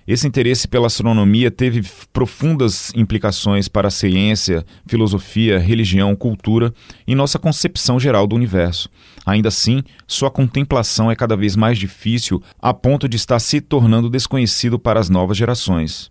Esse 0.09 0.27
interesse 0.27 0.67
pela 0.67 0.89
astronomia 0.89 1.53
teve 1.53 1.89
profundas 2.13 2.93
implicações 2.97 3.69
para 3.69 3.87
a 3.87 3.91
ciência, 3.91 4.67
filosofia, 4.89 5.61
religião, 5.61 6.17
cultura 6.17 6.75
e 7.07 7.15
nossa 7.15 7.39
concepção 7.39 8.01
geral 8.01 8.27
do 8.27 8.35
universo. 8.35 8.89
Ainda 9.25 9.51
assim, 9.51 9.85
sua 10.05 10.33
contemplação 10.33 11.09
é 11.09 11.15
cada 11.15 11.37
vez 11.37 11.55
mais 11.55 11.79
difícil 11.79 12.43
a 12.61 12.75
ponto 12.75 13.09
de 13.09 13.17
estar 13.17 13.39
se 13.39 13.61
tornando 13.61 14.11
desconhecido 14.11 14.81
para 14.81 14.99
as 14.99 15.09
novas 15.09 15.37
gerações. 15.37 16.11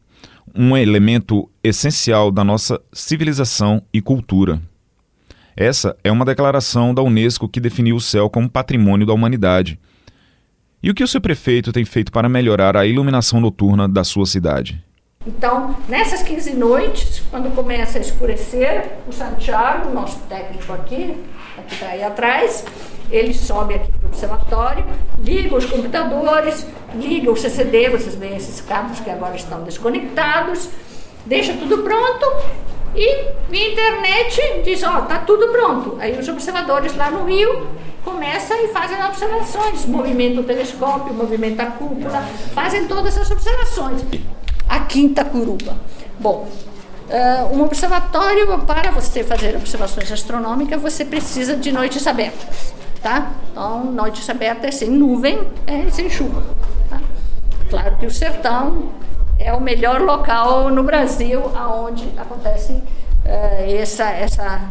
Um 0.55 0.77
elemento 0.77 1.49
essencial 1.61 2.31
da 2.31 2.45
nossa 2.45 2.79
civilização 2.93 3.81
e 3.93 4.01
cultura. 4.01 4.61
Essa 5.59 5.93
é 6.05 6.09
uma 6.09 6.23
declaração 6.23 6.93
da 6.93 7.01
Unesco 7.01 7.45
que 7.45 7.59
definiu 7.59 7.97
o 7.97 7.99
céu 7.99 8.29
como 8.29 8.49
patrimônio 8.49 9.05
da 9.05 9.11
humanidade. 9.11 9.77
E 10.81 10.89
o 10.89 10.93
que 10.93 11.03
o 11.03 11.07
seu 11.07 11.19
prefeito 11.19 11.73
tem 11.73 11.83
feito 11.83 12.13
para 12.13 12.29
melhorar 12.29 12.77
a 12.77 12.85
iluminação 12.85 13.41
noturna 13.41 13.85
da 13.85 14.05
sua 14.05 14.25
cidade? 14.25 14.81
Então, 15.27 15.75
nessas 15.89 16.23
15 16.23 16.53
noites, 16.53 17.21
quando 17.29 17.53
começa 17.53 17.97
a 17.97 18.01
escurecer, 18.01 18.89
o 19.05 19.11
Santiago, 19.11 19.93
nosso 19.93 20.19
técnico 20.29 20.71
aqui, 20.71 21.17
que 21.67 21.73
está 21.73 21.87
aí 21.87 22.03
atrás, 22.03 22.63
ele 23.11 23.33
sobe 23.33 23.73
aqui 23.73 23.91
para 23.91 24.05
o 24.05 24.07
observatório, 24.07 24.85
liga 25.21 25.57
os 25.57 25.65
computadores, 25.65 26.65
liga 26.95 27.29
o 27.29 27.35
CCD, 27.35 27.89
vocês 27.89 28.15
veem 28.15 28.37
esses 28.37 28.61
cabos 28.61 29.01
que 29.01 29.09
agora 29.09 29.35
estão 29.35 29.61
desconectados, 29.65 30.69
deixa 31.25 31.51
tudo 31.51 31.79
pronto 31.79 32.69
e 32.95 33.31
via 33.49 33.71
internet 33.71 34.61
diz, 34.63 34.83
ó, 34.83 35.01
tá 35.01 35.19
tudo 35.19 35.49
pronto. 35.49 35.97
Aí 35.99 36.17
os 36.17 36.27
observadores 36.27 36.95
lá 36.95 37.11
no 37.11 37.25
Rio 37.25 37.67
começam 38.03 38.57
e 38.63 38.67
fazem 38.69 39.03
observações, 39.03 39.85
movimento 39.85 40.41
o 40.41 40.43
telescópio, 40.43 41.13
movimento 41.13 41.59
a 41.59 41.67
cúpula, 41.67 42.23
fazem 42.53 42.87
todas 42.87 43.15
essas 43.15 43.31
observações. 43.31 44.01
A 44.67 44.81
Quinta 44.81 45.23
Curuba. 45.25 45.77
Bom, 46.19 46.47
uh, 47.09 47.55
um 47.55 47.63
observatório, 47.63 48.59
para 48.59 48.91
você 48.91 49.23
fazer 49.23 49.55
observações 49.55 50.11
astronômicas, 50.11 50.81
você 50.81 51.05
precisa 51.05 51.55
de 51.55 51.71
noites 51.71 52.05
abertas, 52.07 52.73
tá? 53.01 53.31
Então, 53.51 53.85
noites 53.85 54.29
abertas 54.29 54.75
sem 54.75 54.89
nuvem, 54.89 55.39
é, 55.65 55.89
sem 55.91 56.09
chuva. 56.09 56.43
Tá? 56.89 56.99
Claro 57.69 57.97
que 57.97 58.05
o 58.05 58.11
sertão 58.11 58.89
é 59.39 59.53
o 59.53 59.61
melhor 59.61 60.01
local 60.01 60.69
no 60.69 60.83
Brasil 60.83 61.41
aonde 61.55 62.11
acontece 62.17 62.73
uh, 62.73 63.79
essa, 63.79 64.09
essa, 64.09 64.61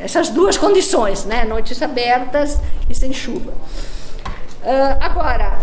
essas 0.00 0.30
duas 0.30 0.56
condições, 0.56 1.26
né? 1.26 1.44
noites 1.44 1.80
abertas 1.82 2.58
e 2.88 2.94
sem 2.94 3.12
chuva. 3.12 3.52
Uh, 3.52 4.96
agora, 5.00 5.58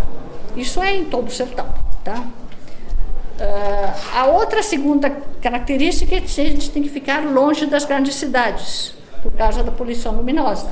isso 0.55 0.81
é 0.81 0.95
em 0.95 1.05
todo 1.05 1.27
o 1.27 1.31
sertão. 1.31 1.67
Tá? 2.03 2.23
Uh, 3.39 4.15
a 4.15 4.25
outra 4.27 4.61
segunda 4.61 5.09
característica 5.41 6.15
é 6.15 6.21
que 6.21 6.41
a 6.41 6.45
gente 6.45 6.69
tem 6.69 6.83
que 6.83 6.89
ficar 6.89 7.23
longe 7.25 7.65
das 7.65 7.83
grandes 7.83 8.15
cidades, 8.15 8.93
por 9.29 9.37
causa 9.37 9.63
da 9.63 9.71
poluição 9.71 10.15
luminosa 10.15 10.67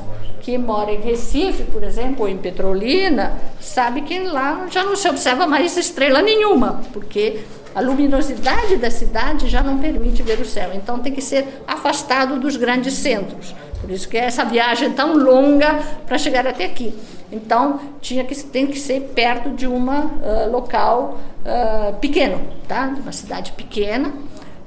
que 0.46 0.56
mora 0.56 0.92
em 0.92 1.00
Recife, 1.00 1.64
por 1.64 1.82
exemplo, 1.82 2.22
ou 2.22 2.28
em 2.28 2.36
Petrolina, 2.36 3.36
sabe 3.58 4.02
que 4.02 4.16
lá 4.20 4.68
já 4.70 4.84
não 4.84 4.94
se 4.94 5.08
observa 5.08 5.44
mais 5.44 5.76
estrela 5.76 6.22
nenhuma, 6.22 6.82
porque 6.92 7.40
a 7.74 7.80
luminosidade 7.80 8.76
da 8.76 8.88
cidade 8.88 9.48
já 9.48 9.60
não 9.60 9.78
permite 9.78 10.22
ver 10.22 10.38
o 10.38 10.44
céu. 10.44 10.70
Então 10.72 11.00
tem 11.00 11.12
que 11.12 11.20
ser 11.20 11.62
afastado 11.66 12.38
dos 12.38 12.56
grandes 12.56 12.94
centros. 12.94 13.56
Por 13.80 13.90
isso 13.90 14.08
que 14.08 14.16
é 14.16 14.24
essa 14.24 14.44
viagem 14.44 14.92
tão 14.92 15.16
longa 15.16 15.80
para 16.06 16.16
chegar 16.16 16.46
até 16.46 16.64
aqui. 16.64 16.94
Então 17.32 17.80
tinha 18.00 18.22
que 18.22 18.36
tem 18.44 18.68
que 18.68 18.78
ser 18.78 19.00
perto 19.16 19.50
de 19.50 19.66
um 19.66 19.84
uh, 19.84 20.48
local 20.48 21.18
uh, 21.44 21.92
pequeno, 21.96 22.40
tá? 22.68 22.86
De 22.86 23.00
uma 23.00 23.12
cidade 23.12 23.50
pequena. 23.50 24.12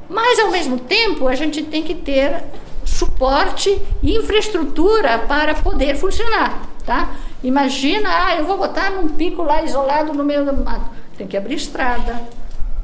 Mas 0.10 0.40
ao 0.40 0.52
mesmo 0.52 0.78
tempo 0.78 1.26
a 1.26 1.36
gente 1.36 1.64
tem 1.64 1.84
que 1.84 1.96
ter 1.96 2.44
suporte 2.90 3.82
e 4.02 4.18
infraestrutura 4.18 5.20
para 5.20 5.56
poder 5.56 5.96
funcionar, 5.96 6.68
tá? 6.86 7.16
Imagina, 7.44 8.10
ah, 8.10 8.36
eu 8.36 8.46
vou 8.46 8.58
botar 8.58 8.90
num 8.90 9.10
pico 9.10 9.44
lá 9.44 9.64
isolado 9.64 10.14
no 10.14 10.24
meio 10.24 10.44
do 10.46 10.54
mato. 10.54 10.90
Tem 11.18 11.28
que 11.28 11.38
abrir 11.38 11.56
estrada, 11.56 12.22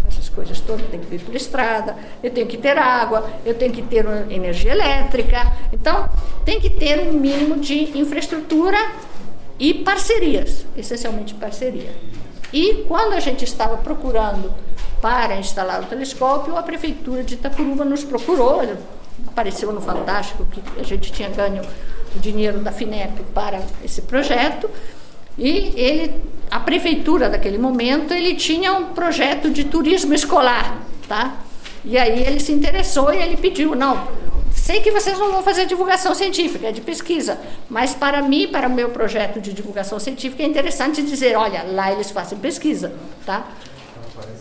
essas 0.08 0.30
coisas 0.30 0.60
todas 0.62 0.86
tem 0.88 1.00
que 1.00 1.08
vir 1.08 1.22
por 1.22 1.36
estrada, 1.36 1.96
eu 2.24 2.32
tenho 2.32 2.48
que 2.48 2.58
ter 2.58 2.78
água, 2.78 3.30
eu 3.46 3.54
tenho 3.54 3.74
que 3.74 3.82
ter 3.82 4.06
energia 4.30 4.72
elétrica. 4.72 5.52
Então, 5.74 6.10
tem 6.46 6.60
que 6.60 6.70
ter 6.70 7.00
um 7.00 7.14
mínimo 7.14 7.58
de 7.58 7.98
infraestrutura 7.98 8.78
e 9.60 9.74
parcerias, 9.74 10.66
essencialmente 10.78 11.34
parceria. 11.34 11.96
E 12.54 12.86
quando 12.88 13.14
a 13.14 13.20
gente 13.20 13.44
estava 13.44 13.78
procurando 13.78 14.54
para 15.02 15.36
instalar 15.38 15.84
o 15.84 15.86
telescópio, 15.86 16.56
a 16.58 16.64
prefeitura 16.64 17.24
de 17.24 17.34
Itacuruba 17.34 17.84
nos 17.84 18.04
procurou, 18.04 18.62
apareceu 19.36 19.74
no 19.74 19.82
Fantástico 19.82 20.46
que 20.46 20.62
a 20.80 20.84
gente 20.84 21.12
tinha 21.12 21.28
ganho 21.28 21.62
o 22.16 22.20
dinheiro 22.20 22.60
da 22.60 22.72
FINEP 22.72 23.22
para 23.34 23.62
esse 23.84 24.02
projeto. 24.04 24.70
E 25.38 25.74
ele, 25.76 26.22
a 26.50 26.62
prefeitura 26.62 27.30
daquele 27.30 27.58
momento, 27.58 28.14
ele 28.14 28.36
tinha 28.36 28.72
um 28.72 28.94
projeto 28.94 29.50
de 29.50 29.66
turismo 29.66 30.14
escolar, 30.14 30.80
tá? 31.10 31.36
E 31.84 31.98
aí 31.98 32.24
ele 32.26 32.40
se 32.40 32.54
interessou 32.54 33.14
e 33.14 33.18
ele 33.18 33.36
pediu, 33.36 33.76
não, 33.76 34.08
sei 34.54 34.80
que 34.80 34.90
vocês 34.90 35.20
não 35.20 35.34
vão 35.34 35.44
fazer 35.44 35.66
divulgação 35.66 36.16
científica, 36.16 36.68
é 36.68 36.72
de 36.72 36.80
pesquisa, 36.80 37.38
mas 37.70 37.94
para 37.94 38.22
mim, 38.22 38.48
para 38.48 38.70
o 38.70 38.72
meu 38.72 38.90
projeto 38.90 39.42
de 39.42 39.52
divulgação 39.52 40.00
científica, 40.00 40.42
é 40.42 40.46
interessante 40.46 41.04
dizer, 41.04 41.36
olha, 41.36 41.64
lá 41.64 41.92
eles 41.92 42.10
fazem 42.10 42.40
pesquisa, 42.40 42.94
tá? 43.26 43.46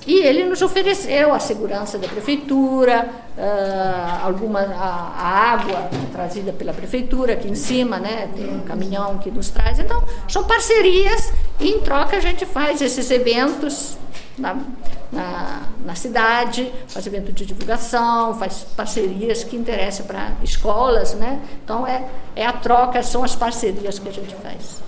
E 0.06 0.18
ele 0.20 0.44
nos 0.44 0.62
ofereceu 0.62 1.32
a 1.32 1.38
segurança 1.38 1.98
da 1.98 2.06
prefeitura, 2.06 3.08
uh, 3.36 4.26
alguma 4.26 4.60
a, 4.60 5.14
a, 5.16 5.52
água 5.52 5.90
trazida 6.12 6.52
pela 6.52 6.72
prefeitura 6.72 7.32
aqui 7.32 7.48
em 7.48 7.54
cima, 7.54 7.98
né? 7.98 8.28
Tem 8.34 8.48
um 8.48 8.60
caminhão 8.60 9.18
que 9.18 9.30
nos 9.30 9.50
traz. 9.50 9.78
Então, 9.78 10.04
são 10.28 10.44
parcerias 10.44 11.32
e 11.58 11.70
em 11.70 11.80
troca 11.80 12.16
a 12.16 12.20
gente 12.20 12.44
faz 12.44 12.80
esses 12.82 13.10
eventos. 13.10 13.96
Tá? 14.40 14.56
na, 15.14 15.62
na 15.84 15.94
cidade, 15.94 16.72
faz 16.88 17.06
evento 17.06 17.32
de 17.32 17.46
divulgação, 17.46 18.34
faz 18.34 18.66
parcerias 18.76 19.44
que 19.44 19.56
interessam 19.56 20.06
para 20.06 20.32
escolas, 20.42 21.14
né? 21.14 21.40
Então 21.64 21.86
é, 21.86 22.04
é 22.34 22.44
a 22.44 22.52
troca, 22.52 23.02
são 23.02 23.22
as 23.22 23.36
parcerias 23.36 23.98
que 23.98 24.08
a 24.08 24.12
gente 24.12 24.34
faz. 24.34 24.82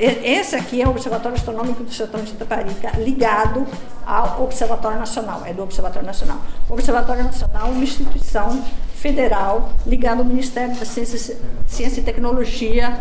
Esse 0.00 0.56
aqui 0.56 0.80
é 0.80 0.86
o 0.86 0.90
Observatório 0.92 1.36
Astronômico 1.36 1.84
do 1.84 1.92
Sertão 1.92 2.22
de 2.22 2.30
Itaparica, 2.30 2.92
ligado 2.96 3.66
ao 4.06 4.42
Observatório 4.42 4.98
Nacional, 4.98 5.42
é 5.44 5.52
do 5.52 5.62
Observatório 5.62 6.06
Nacional. 6.06 6.38
O 6.70 6.72
Observatório 6.72 7.22
Nacional 7.22 7.68
é 7.68 7.70
uma 7.70 7.84
instituição 7.84 8.64
federal 8.94 9.70
ligada 9.86 10.22
ao 10.22 10.24
Ministério 10.24 10.74
da 10.74 10.86
Ciência, 10.86 11.36
Ciência 11.66 12.00
e 12.00 12.02
Tecnologia, 12.02 12.98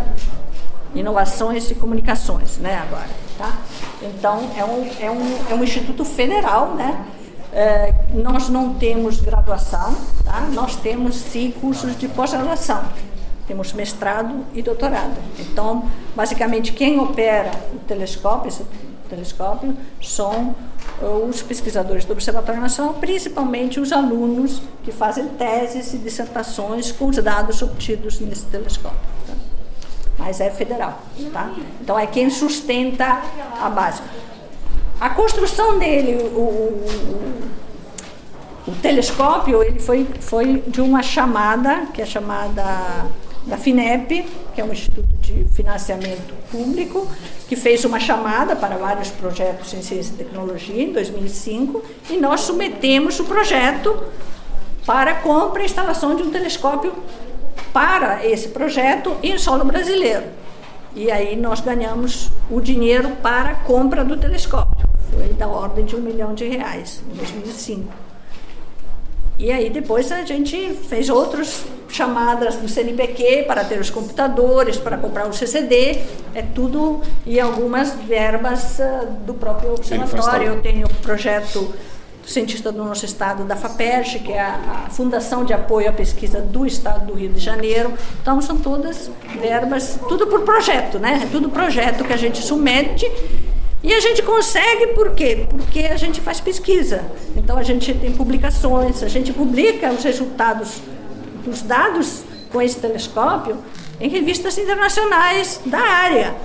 Inovações 0.94 1.72
e 1.72 1.76
Comunicações, 1.76 2.58
né, 2.58 2.76
agora, 2.76 3.10
tá? 3.38 3.58
Então, 4.02 4.50
é 4.58 4.66
um, 4.66 4.90
é 5.00 5.10
um, 5.10 5.52
é 5.52 5.54
um 5.56 5.64
instituto 5.64 6.04
federal, 6.04 6.76
né? 6.76 7.06
É, 7.54 7.94
nós 8.14 8.50
não 8.50 8.74
temos 8.74 9.22
graduação, 9.22 9.96
tá? 10.24 10.42
nós 10.54 10.76
temos 10.76 11.16
sim 11.16 11.52
cursos 11.60 11.98
de 11.98 12.08
pós-graduação 12.08 12.84
temos 13.50 13.74
mestrado 13.74 14.46
e 14.54 14.62
doutorado. 14.62 15.18
Então, 15.40 15.90
basicamente, 16.16 16.72
quem 16.72 17.00
opera 17.00 17.50
o 17.74 17.80
telescópio, 17.80 18.48
esse 18.48 18.64
telescópio, 19.10 19.76
são 20.00 20.56
uh, 21.02 21.28
os 21.28 21.42
pesquisadores 21.42 22.06
do 22.06 22.14
Observatório 22.14 22.62
Nacional, 22.62 22.94
principalmente 22.94 23.80
os 23.80 23.92
alunos 23.92 24.62
que 24.84 24.92
fazem 24.92 25.30
teses 25.30 25.96
e 25.96 25.98
dissertações 25.98 26.92
com 26.92 27.08
os 27.08 27.16
dados 27.18 27.64
obtidos 27.64 28.20
nesse 28.20 28.46
telescópio. 28.46 29.00
Tá? 29.26 29.34
Mas 30.20 30.40
é 30.40 30.52
federal, 30.52 31.00
tá? 31.34 31.52
Então 31.82 31.98
é 31.98 32.06
quem 32.06 32.30
sustenta 32.30 33.20
a 33.60 33.68
base. 33.68 34.04
A 35.02 35.10
construção 35.10 35.80
dele, 35.80 36.22
o, 36.22 36.40
o, 36.40 37.50
o 38.68 38.72
telescópio, 38.80 39.64
ele 39.64 39.80
foi, 39.80 40.06
foi 40.20 40.64
de 40.68 40.82
uma 40.82 41.02
chamada, 41.02 41.88
que 41.92 42.00
é 42.00 42.06
chamada 42.06 43.08
da 43.50 43.58
FINEP, 43.58 44.26
que 44.54 44.62
é 44.62 44.64
um 44.64 44.72
instituto 44.72 45.10
de 45.20 45.44
financiamento 45.46 46.34
público, 46.52 47.08
que 47.48 47.56
fez 47.56 47.84
uma 47.84 48.00
chamada 48.00 48.56
para 48.56 48.78
vários 48.78 49.10
projetos 49.10 49.74
em 49.74 49.82
ciência 49.82 50.14
e 50.14 50.18
tecnologia 50.18 50.82
em 50.82 50.94
2005, 50.94 51.84
e 52.12 52.18
nós 52.18 52.42
submetemos 52.42 53.20
o 53.20 53.26
projeto 53.26 54.04
para 54.86 55.16
compra 55.16 55.64
e 55.64 55.66
instalação 55.66 56.16
de 56.16 56.24
um 56.24 56.30
telescópio 56.30 56.94
para 57.74 58.26
esse 58.26 58.50
projeto 58.50 59.18
em 59.22 59.38
solo 59.38 59.66
brasileiro. 59.66 60.26
E 60.96 61.12
aí 61.12 61.36
nós 61.36 61.60
ganhamos 61.60 62.32
o 62.50 62.62
dinheiro 62.62 63.10
para 63.22 63.50
a 63.50 63.56
compra 63.56 64.04
do 64.04 64.18
telescópio. 64.18 64.88
Foi 65.12 65.30
da 65.34 65.48
ordem 65.48 65.86
de 65.86 65.96
um 65.96 66.02
milhão 66.02 66.34
de 66.34 66.48
reais 66.48 67.02
em 67.12 67.18
2005. 67.18 68.09
E 69.40 69.54
aí 69.54 69.70
depois 69.70 70.12
a 70.12 70.24
gente 70.26 70.74
fez 70.90 71.10
outras 71.10 71.64
chamadas 71.88 72.58
do 72.58 72.68
CNPq 72.68 73.46
para 73.48 73.64
ter 73.64 73.80
os 73.80 73.90
computadores, 73.90 74.78
para 74.78 74.98
comprar 74.98 75.28
o 75.28 75.34
CCD, 75.34 76.02
é 76.36 76.42
tudo 76.42 77.02
e 77.26 77.40
algumas 77.40 77.94
verbas 77.94 78.80
uh, 78.80 79.08
do 79.26 79.34
próprio 79.34 79.74
observatório. 79.74 80.48
Eu 80.48 80.62
tenho 80.62 80.86
o 80.86 80.94
projeto 80.96 81.74
do 82.22 82.30
cientista 82.30 82.70
do 82.70 82.84
nosso 82.84 83.06
estado 83.06 83.46
da 83.46 83.56
FAPERJ, 83.56 84.20
que 84.20 84.34
é 84.34 84.42
a, 84.42 84.86
a 84.88 84.90
Fundação 84.90 85.46
de 85.46 85.54
Apoio 85.54 85.90
à 85.90 85.94
Pesquisa 85.94 86.42
do 86.42 86.66
Estado 86.66 87.06
do 87.06 87.14
Rio 87.14 87.30
de 87.30 87.40
Janeiro. 87.40 87.94
Então 88.22 88.42
são 88.42 88.58
todas 88.58 89.10
verbas, 89.40 89.98
tudo 90.10 90.28
por 90.28 90.42
projeto, 90.42 91.00
né? 91.00 91.22
É 91.24 91.26
tudo 91.28 91.50
projeto 91.50 92.04
que 92.04 92.12
a 92.12 92.18
gente 92.18 92.40
submete 92.44 93.10
e 93.82 93.94
a 93.94 94.00
gente 94.00 94.22
consegue 94.22 94.88
por 94.88 95.12
quê? 95.12 95.48
Porque 95.50 95.80
a 95.80 95.96
gente 95.96 96.20
faz 96.20 96.40
pesquisa. 96.40 97.04
Então 97.36 97.58
a 97.58 97.64
gente 97.64 97.94
tem 97.94 98.12
publicações, 98.12 99.02
a 99.04 99.08
gente 99.08 99.32
publica 99.32 99.92
os 99.92 100.04
resultados 100.04 100.82
dos 101.46 101.62
dados 101.62 102.24
com 102.52 102.62
esse 102.62 102.78
telescópio 102.78 103.58
em 104.00 104.10
revistas 104.10 104.58
internacionais 104.58 105.62
da 105.66 105.80
área. 105.80 106.36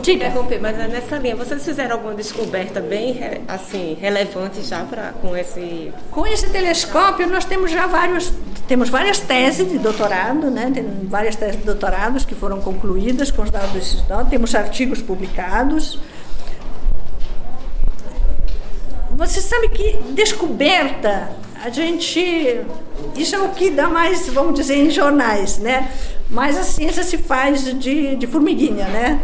Diga. 0.00 0.26
Interromper, 0.26 0.60
mas 0.60 0.78
é 0.78 0.88
nessa 0.88 1.16
linha, 1.18 1.36
vocês 1.36 1.62
fizeram 1.62 1.96
alguma 1.96 2.14
descoberta 2.14 2.80
bem 2.80 3.18
assim 3.46 3.96
relevante 4.00 4.62
já 4.62 4.84
para 4.84 5.12
com 5.20 5.36
esse 5.36 5.92
com 6.10 6.26
esse 6.26 6.48
telescópio 6.48 7.26
nós 7.28 7.44
temos 7.44 7.70
já 7.70 7.86
vários 7.86 8.32
temos 8.66 8.88
várias 8.88 9.18
teses 9.18 9.68
de 9.68 9.78
doutorado, 9.78 10.48
né? 10.48 10.70
Tem 10.72 10.84
várias 11.02 11.34
teses 11.34 11.56
de 11.56 11.64
doutorados 11.64 12.24
que 12.24 12.36
foram 12.36 12.60
concluídas 12.60 13.28
com 13.28 13.42
os 13.42 13.50
dados 13.50 13.72
desses 13.72 14.00
dados. 14.02 14.28
Temos 14.30 14.54
artigos 14.54 15.02
publicados. 15.02 15.98
Você 19.20 19.42
sabe 19.42 19.68
que 19.68 19.98
descoberta 20.14 21.30
a 21.62 21.68
gente 21.68 22.62
isso 23.14 23.36
é 23.36 23.38
o 23.38 23.50
que 23.50 23.68
dá 23.68 23.86
mais, 23.86 24.26
vamos 24.30 24.54
dizer, 24.54 24.76
em 24.76 24.88
jornais, 24.88 25.58
né? 25.58 25.92
Mas 26.30 26.56
a 26.56 26.62
ciência 26.62 27.02
se 27.02 27.18
faz 27.18 27.62
de, 27.78 28.16
de 28.16 28.26
formiguinha, 28.26 28.88
né? 28.88 29.20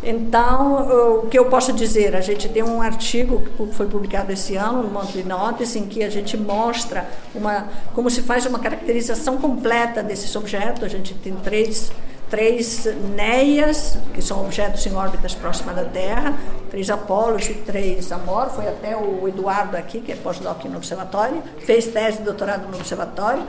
Então, 0.00 1.22
o 1.24 1.26
que 1.26 1.36
eu 1.36 1.46
posso 1.46 1.72
dizer? 1.72 2.14
A 2.14 2.20
gente 2.20 2.48
tem 2.48 2.62
um 2.62 2.80
artigo 2.80 3.42
que 3.42 3.74
foi 3.74 3.86
publicado 3.86 4.30
esse 4.30 4.54
ano 4.54 4.84
no 4.84 4.90
Monthly 4.90 5.24
Notice, 5.24 5.76
em 5.76 5.86
que 5.86 6.04
a 6.04 6.10
gente 6.10 6.36
mostra 6.36 7.08
uma, 7.34 7.68
como 7.94 8.08
se 8.10 8.22
faz 8.22 8.46
uma 8.46 8.60
caracterização 8.60 9.38
completa 9.38 10.04
desses 10.04 10.36
objetos. 10.36 10.84
A 10.84 10.88
gente 10.88 11.14
tem 11.14 11.34
três, 11.34 11.90
três 12.32 12.86
NEAs, 13.14 13.98
que 14.14 14.22
são 14.22 14.40
objetos 14.40 14.86
em 14.86 14.94
órbitas 14.94 15.34
próximas 15.34 15.76
da 15.76 15.84
Terra, 15.84 16.34
três 16.70 16.88
Apolos 16.88 17.46
e 17.50 17.52
três 17.52 18.10
Amor. 18.10 18.48
Foi 18.48 18.66
até 18.66 18.96
o 18.96 19.28
Eduardo 19.28 19.76
aqui, 19.76 20.00
que 20.00 20.12
é 20.12 20.16
pós-doc 20.16 20.64
no 20.64 20.78
observatório, 20.78 21.42
fez 21.66 21.88
tese 21.88 22.18
de 22.18 22.24
doutorado 22.24 22.66
no 22.68 22.78
observatório 22.78 23.46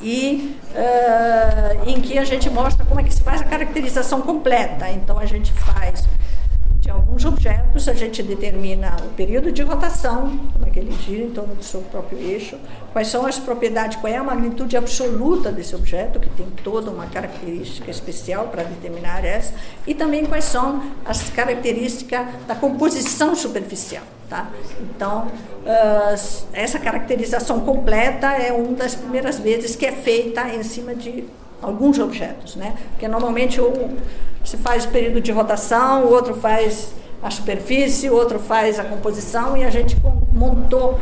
e 0.00 0.56
uh, 0.70 1.90
em 1.90 2.00
que 2.00 2.16
a 2.16 2.24
gente 2.24 2.48
mostra 2.48 2.84
como 2.84 3.00
é 3.00 3.02
que 3.02 3.12
se 3.12 3.20
faz 3.20 3.40
a 3.40 3.44
caracterização 3.44 4.22
completa. 4.22 4.88
Então 4.90 5.18
a 5.18 5.26
gente 5.26 5.52
faz 5.52 6.06
de 6.84 6.90
alguns 6.90 7.24
objetos, 7.24 7.88
a 7.88 7.94
gente 7.94 8.22
determina 8.22 8.94
o 9.06 9.08
período 9.14 9.50
de 9.50 9.62
rotação, 9.62 10.38
como 10.52 10.66
é 10.66 10.70
que 10.70 10.78
ele 10.78 10.92
gira 10.92 11.22
em 11.22 11.30
torno 11.30 11.54
do 11.54 11.64
seu 11.64 11.80
próprio 11.80 12.18
eixo, 12.18 12.58
quais 12.92 13.08
são 13.08 13.24
as 13.24 13.38
propriedades, 13.38 13.96
qual 13.96 14.12
é 14.12 14.16
a 14.18 14.22
magnitude 14.22 14.76
absoluta 14.76 15.50
desse 15.50 15.74
objeto, 15.74 16.20
que 16.20 16.28
tem 16.28 16.46
toda 16.62 16.90
uma 16.90 17.06
característica 17.06 17.90
especial 17.90 18.48
para 18.48 18.64
determinar 18.64 19.24
essa, 19.24 19.54
e 19.86 19.94
também 19.94 20.26
quais 20.26 20.44
são 20.44 20.82
as 21.06 21.30
características 21.30 22.26
da 22.46 22.54
composição 22.54 23.34
superficial. 23.34 24.04
Tá? 24.28 24.50
Então, 24.80 25.28
uh, 25.28 26.46
essa 26.52 26.78
caracterização 26.78 27.60
completa 27.60 28.26
é 28.32 28.52
uma 28.52 28.74
das 28.74 28.94
primeiras 28.94 29.38
vezes 29.38 29.74
que 29.74 29.86
é 29.86 29.92
feita 29.92 30.50
em 30.50 30.62
cima 30.62 30.94
de 30.94 31.24
alguns 31.62 31.98
objetos, 31.98 32.56
né? 32.56 32.74
Porque 32.90 33.08
normalmente 33.08 33.60
um 33.60 33.96
se 34.44 34.56
faz 34.56 34.86
período 34.86 35.20
de 35.20 35.32
rotação, 35.32 36.04
o 36.04 36.12
outro 36.12 36.34
faz 36.34 36.92
a 37.22 37.30
superfície, 37.30 38.10
o 38.10 38.14
outro 38.14 38.38
faz 38.38 38.78
a 38.78 38.84
composição 38.84 39.56
e 39.56 39.64
a 39.64 39.70
gente 39.70 39.96
montou, 40.32 41.00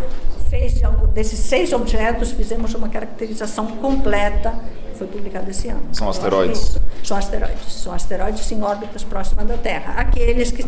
fez 0.48 0.80
desses 1.12 1.38
seis 1.40 1.72
objetos, 1.72 2.32
fizemos 2.32 2.74
uma 2.74 2.88
caracterização 2.88 3.66
completa 3.66 4.54
foi 5.02 5.06
publicado 5.06 5.50
esse 5.50 5.68
ano. 5.68 5.82
São 5.92 6.08
asteroides? 6.08 6.78
São 7.02 7.16
asteroides. 7.16 7.72
São 7.72 7.92
asteroides 7.92 8.52
em 8.52 8.62
órbitas 8.62 9.02
próximas 9.02 9.46
da 9.46 9.56
Terra. 9.56 9.94
Aqueles 9.96 10.50
que 10.50 10.64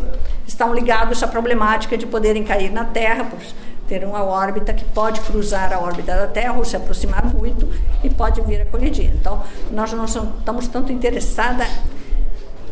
estão 0.47 0.75
ligados 0.75 1.23
à 1.23 1.29
problemática 1.29 1.97
de 1.97 2.07
poderem 2.07 2.43
cair 2.43 2.73
na 2.73 2.85
Terra, 2.85 3.25
por 3.25 3.39
ter 3.87 4.05
uma 4.05 4.25
órbita 4.25 4.73
que 4.73 4.85
pode 4.85 5.21
cruzar 5.21 5.73
a 5.73 5.79
órbita 5.79 6.17
da 6.17 6.27
Terra 6.27 6.55
ou 6.55 6.65
se 6.65 6.75
aproximar 6.75 7.25
muito 7.27 7.69
e 8.03 8.11
pode 8.11 8.41
vir 8.41 8.63
a 8.63 8.65
colidir. 8.65 9.13
Então, 9.15 9.43
nós 9.71 9.93
não 9.93 10.05
estamos 10.05 10.69
tanto 10.69 10.91
interessadas 10.91 11.69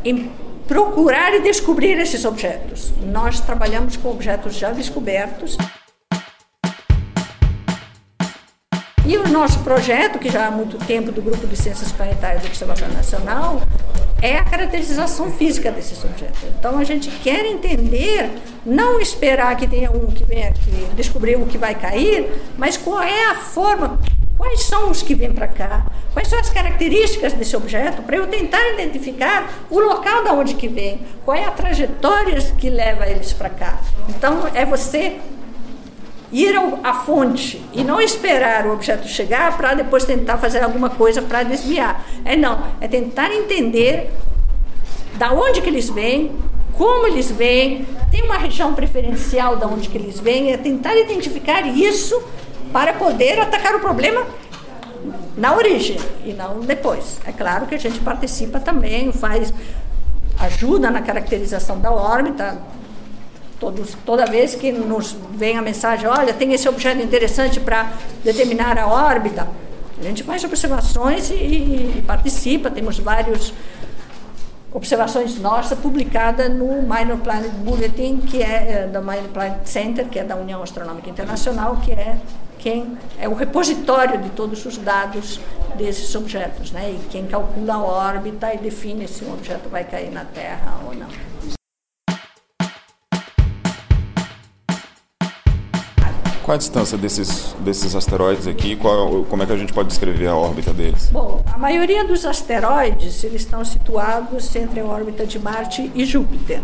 em 0.04 0.30
procurar 0.66 1.34
e 1.34 1.40
descobrir 1.40 1.98
esses 1.98 2.24
objetos. 2.24 2.92
Nós 3.02 3.40
trabalhamos 3.40 3.96
com 3.96 4.10
objetos 4.10 4.54
já 4.54 4.70
descobertos. 4.70 5.56
E 9.04 9.16
o 9.16 9.28
nosso 9.28 9.58
projeto, 9.60 10.18
que 10.18 10.30
já 10.30 10.46
há 10.46 10.50
muito 10.50 10.78
tempo 10.86 11.10
do 11.10 11.20
Grupo 11.20 11.46
de 11.46 11.56
Ciências 11.56 11.90
Planetárias 11.90 12.42
do 12.42 12.48
Observatório 12.48 12.94
Nacional, 12.94 13.60
é 14.22 14.38
a 14.38 14.44
caracterização 14.44 15.32
física 15.32 15.72
desses 15.72 16.02
objetos. 16.04 16.38
Então 16.56 16.78
a 16.78 16.84
gente 16.84 17.10
quer 17.10 17.44
entender, 17.44 18.30
não 18.64 19.00
esperar 19.00 19.56
que 19.56 19.66
tenha 19.66 19.90
um 19.90 20.06
que 20.06 20.24
venha 20.24 20.48
aqui 20.48 20.70
descobrir 20.94 21.36
o 21.36 21.46
que 21.46 21.58
vai 21.58 21.74
cair, 21.74 22.30
mas 22.56 22.76
qual 22.76 23.02
é 23.02 23.30
a 23.30 23.34
forma, 23.34 23.98
quais 24.36 24.64
são 24.64 24.90
os 24.90 25.02
que 25.02 25.14
vêm 25.14 25.32
para 25.32 25.46
cá, 25.46 25.86
quais 26.12 26.28
são 26.28 26.38
as 26.38 26.50
características 26.50 27.32
desse 27.32 27.56
objeto, 27.56 28.02
para 28.02 28.16
eu 28.16 28.26
tentar 28.26 28.60
identificar 28.70 29.50
o 29.70 29.78
local 29.78 30.24
da 30.24 30.32
onde 30.32 30.54
que 30.54 30.68
vem, 30.68 31.00
qual 31.24 31.36
é 31.36 31.44
a 31.44 31.50
trajetória 31.50 32.40
que 32.58 32.68
leva 32.68 33.06
eles 33.06 33.32
para 33.32 33.50
cá. 33.50 33.78
Então 34.08 34.48
é 34.54 34.64
você 34.64 35.18
ir 36.32 36.54
à 36.82 36.94
fonte 36.94 37.62
e 37.74 37.84
não 37.84 38.00
esperar 38.00 38.66
o 38.66 38.72
objeto 38.72 39.06
chegar 39.06 39.56
para 39.56 39.74
depois 39.74 40.04
tentar 40.04 40.38
fazer 40.38 40.64
alguma 40.64 40.88
coisa 40.88 41.20
para 41.20 41.42
desviar. 41.42 42.04
É 42.24 42.34
não, 42.34 42.58
é 42.80 42.88
tentar 42.88 43.32
entender 43.32 44.10
da 45.14 45.32
onde 45.32 45.60
que 45.60 45.68
eles 45.68 45.90
vêm, 45.90 46.32
como 46.72 47.06
eles 47.06 47.30
vêm, 47.30 47.86
tem 48.10 48.22
uma 48.22 48.38
região 48.38 48.74
preferencial 48.74 49.56
da 49.56 49.66
onde 49.66 49.90
que 49.90 49.98
eles 49.98 50.18
vêm, 50.18 50.52
é 50.52 50.56
tentar 50.56 50.96
identificar 50.96 51.66
isso 51.66 52.20
para 52.72 52.94
poder 52.94 53.38
atacar 53.38 53.74
o 53.74 53.80
problema 53.80 54.26
na 55.36 55.54
origem 55.54 55.98
e 56.24 56.32
não 56.32 56.60
depois. 56.60 57.20
É 57.24 57.32
claro 57.32 57.66
que 57.66 57.74
a 57.74 57.78
gente 57.78 57.98
participa 58.00 58.60
também, 58.60 59.12
faz 59.12 59.52
ajuda 60.38 60.90
na 60.90 61.02
caracterização 61.02 61.78
da 61.80 61.92
órbita. 61.92 62.58
Todos, 63.60 63.96
toda 64.04 64.26
vez 64.26 64.56
que 64.56 64.72
nos 64.72 65.16
vem 65.34 65.56
a 65.56 65.62
mensagem, 65.62 66.08
olha, 66.08 66.34
tem 66.34 66.52
esse 66.52 66.68
objeto 66.68 67.00
interessante 67.00 67.60
para 67.60 67.92
determinar 68.24 68.76
a 68.76 68.88
órbita, 68.88 69.46
a 70.02 70.04
gente 70.04 70.24
faz 70.24 70.42
observações 70.42 71.30
e, 71.30 71.34
e 71.34 72.04
participa. 72.04 72.68
Temos 72.68 72.98
vários 72.98 73.54
observações 74.72 75.38
nossas 75.38 75.78
publicadas 75.78 76.50
no 76.50 76.82
Minor 76.82 77.18
Planet 77.18 77.52
Bulletin, 77.52 78.18
que 78.18 78.42
é, 78.42 78.82
é 78.82 78.86
do 78.88 79.00
Minor 79.00 79.28
Planet 79.32 79.64
Center, 79.64 80.08
que 80.08 80.18
é 80.18 80.24
da 80.24 80.34
União 80.34 80.60
Astronômica 80.60 81.08
Internacional, 81.08 81.76
que 81.76 81.92
é 81.92 82.16
quem 82.62 82.96
é 83.18 83.28
o 83.28 83.34
repositório 83.34 84.22
de 84.22 84.30
todos 84.30 84.64
os 84.64 84.78
dados 84.78 85.40
desses 85.76 86.14
objetos, 86.14 86.70
né? 86.70 86.92
E 86.92 87.08
quem 87.10 87.26
calcula 87.26 87.74
a 87.74 87.82
órbita 87.82 88.54
e 88.54 88.58
define 88.58 89.08
se 89.08 89.24
um 89.24 89.32
objeto 89.32 89.68
vai 89.68 89.82
cair 89.82 90.12
na 90.12 90.24
Terra 90.24 90.78
ou 90.86 90.94
não. 90.94 91.08
Qual 96.44 96.54
a 96.54 96.58
distância 96.58 96.98
desses, 96.98 97.54
desses 97.60 97.94
asteroides 97.94 98.46
aqui? 98.46 98.76
Qual, 98.76 99.24
como 99.24 99.42
é 99.42 99.46
que 99.46 99.52
a 99.52 99.56
gente 99.56 99.72
pode 99.72 99.88
descrever 99.88 100.26
a 100.26 100.36
órbita 100.36 100.72
deles? 100.72 101.08
Bom, 101.10 101.42
a 101.52 101.58
maioria 101.58 102.04
dos 102.04 102.24
asteroides 102.24 103.22
eles 103.24 103.42
estão 103.42 103.64
situados 103.64 104.54
entre 104.54 104.80
a 104.80 104.84
órbita 104.84 105.24
de 105.24 105.38
Marte 105.38 105.90
e 105.94 106.04
Júpiter. 106.04 106.60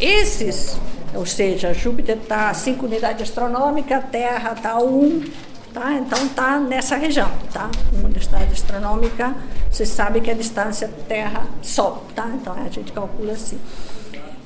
Esses, 0.00 0.78
ou 1.16 1.26
seja, 1.26 1.72
Júpiter 1.72 2.18
está 2.18 2.50
a 2.50 2.54
5 2.54 2.84
unidades 2.84 3.22
astronômicas, 3.28 3.98
a 3.98 4.02
Terra 4.02 4.52
está 4.52 4.70
a 4.72 4.82
1, 4.82 5.24
tá? 5.72 5.94
então 5.94 6.26
está 6.26 6.60
nessa 6.60 6.96
região. 6.96 7.30
Tá? 7.52 7.70
Uma 7.92 8.08
unidade 8.08 8.52
astronômica, 8.52 9.34
você 9.70 9.86
sabe 9.86 10.20
que 10.20 10.30
a 10.30 10.34
distância 10.34 10.90
Terra-Sol. 11.08 12.04
Tá? 12.14 12.28
Então 12.34 12.54
a 12.54 12.68
gente 12.68 12.92
calcula 12.92 13.32
assim. 13.32 13.58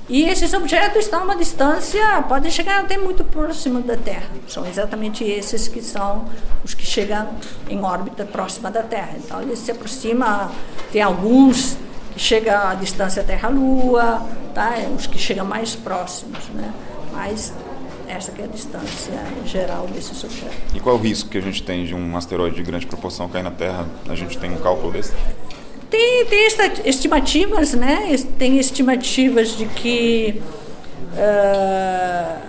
E 0.09 0.25
esses 0.25 0.53
objetos 0.55 1.05
estão 1.05 1.21
a 1.21 1.25
uma 1.25 1.37
distância, 1.37 2.21
podem 2.23 2.51
chegar 2.51 2.81
até 2.81 2.99
muito 2.99 3.23
próximo 3.23 3.81
da 3.81 3.97
Terra. 3.97 4.27
São 4.49 4.67
exatamente 4.67 5.23
esses 5.23 5.69
que 5.69 5.81
são 5.81 6.25
os 6.65 6.75
que 6.75 6.85
chegam 6.85 7.29
em 7.69 7.81
órbita 7.81 8.25
próxima 8.25 8.73
da 8.73 8.83
Terra. 8.83 9.13
Então, 9.17 9.41
eles 9.41 9.61
se 9.61 9.71
aproximam, 9.71 10.51
tem 10.91 11.01
alguns 11.01 11.77
que 12.21 12.25
chegam 12.25 12.69
à 12.69 12.75
distância 12.75 13.25
Terra-Lua, 13.25 14.23
tá? 14.55 14.75
os 14.95 15.07
que 15.07 15.19
chegam 15.19 15.47
mais 15.47 15.75
próximos. 15.75 16.51
Né? 16.51 16.71
Mas 17.15 17.55
essa 18.07 18.31
é 18.39 18.45
a 18.45 18.47
distância 18.47 19.15
geral 19.47 19.87
desses 19.87 20.23
objetos. 20.23 20.59
E 20.75 20.81
qual 20.81 20.97
é 20.97 20.99
o 20.99 21.03
risco 21.03 21.31
que 21.31 21.39
a 21.39 21.41
gente 21.41 21.63
tem 21.63 21.87
de 21.87 21.95
um 21.95 22.15
asteroide 22.19 22.57
de 22.57 22.63
grande 22.63 22.87
proporção 22.87 23.27
cair 23.27 23.43
na 23.43 23.51
Terra? 23.51 23.89
A 24.07 24.15
gente 24.15 24.37
tem 24.37 24.53
um 24.53 24.59
cálculo 24.59 24.93
desse? 24.93 25.15
Tem, 25.89 26.27
tem 26.27 26.47
estimativas, 26.85 27.73
né? 27.73 28.15
Tem 28.39 28.59
estimativas 28.59 29.57
de 29.57 29.65
que 29.65 30.43
uh, 31.15 32.41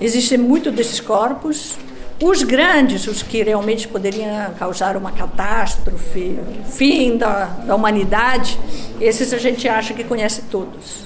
existem 0.00 0.38
muito 0.38 0.72
desses 0.72 0.98
corpos. 0.98 1.76
Os 2.22 2.42
grandes, 2.42 3.06
os 3.06 3.22
que 3.22 3.42
realmente 3.42 3.88
poderiam 3.88 4.52
causar 4.58 4.96
uma 4.96 5.10
catástrofe, 5.10 6.38
fim 6.70 7.16
da, 7.16 7.46
da 7.66 7.74
humanidade, 7.74 8.58
esses 9.00 9.32
a 9.32 9.38
gente 9.38 9.68
acha 9.68 9.92
que 9.92 10.04
conhece 10.04 10.42
todos. 10.42 11.04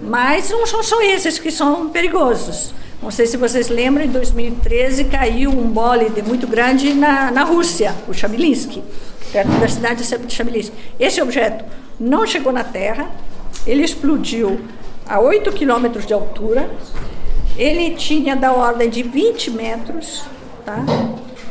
Mas 0.00 0.50
não 0.50 0.66
são 0.66 0.82
só 0.82 1.00
esses 1.02 1.38
que 1.38 1.50
são 1.50 1.88
perigosos. 1.88 2.74
Não 3.00 3.12
sei 3.12 3.26
se 3.26 3.36
vocês 3.36 3.68
lembram, 3.68 4.04
em 4.04 4.08
2013 4.08 5.04
caiu 5.04 5.50
um 5.50 5.70
bólide 5.70 6.20
muito 6.22 6.46
grande 6.46 6.92
na, 6.94 7.30
na 7.30 7.44
Rússia, 7.44 7.94
o 8.08 8.12
Chabilinsky 8.12 8.82
perto 9.32 9.50
da 9.60 9.68
cidade 9.68 10.02
de 10.26 10.34
Chamilis. 10.34 10.72
Esse 10.98 11.20
objeto 11.20 11.64
não 11.98 12.26
chegou 12.26 12.52
na 12.52 12.64
Terra, 12.64 13.10
ele 13.66 13.82
explodiu 13.82 14.60
a 15.06 15.20
8 15.20 15.52
quilômetros 15.52 16.06
de 16.06 16.12
altura, 16.12 16.70
ele 17.58 17.96
tinha 17.96 18.36
da 18.36 18.52
ordem 18.52 18.88
de 18.88 19.02
20 19.02 19.50
metros, 19.50 20.22
tá? 20.64 20.78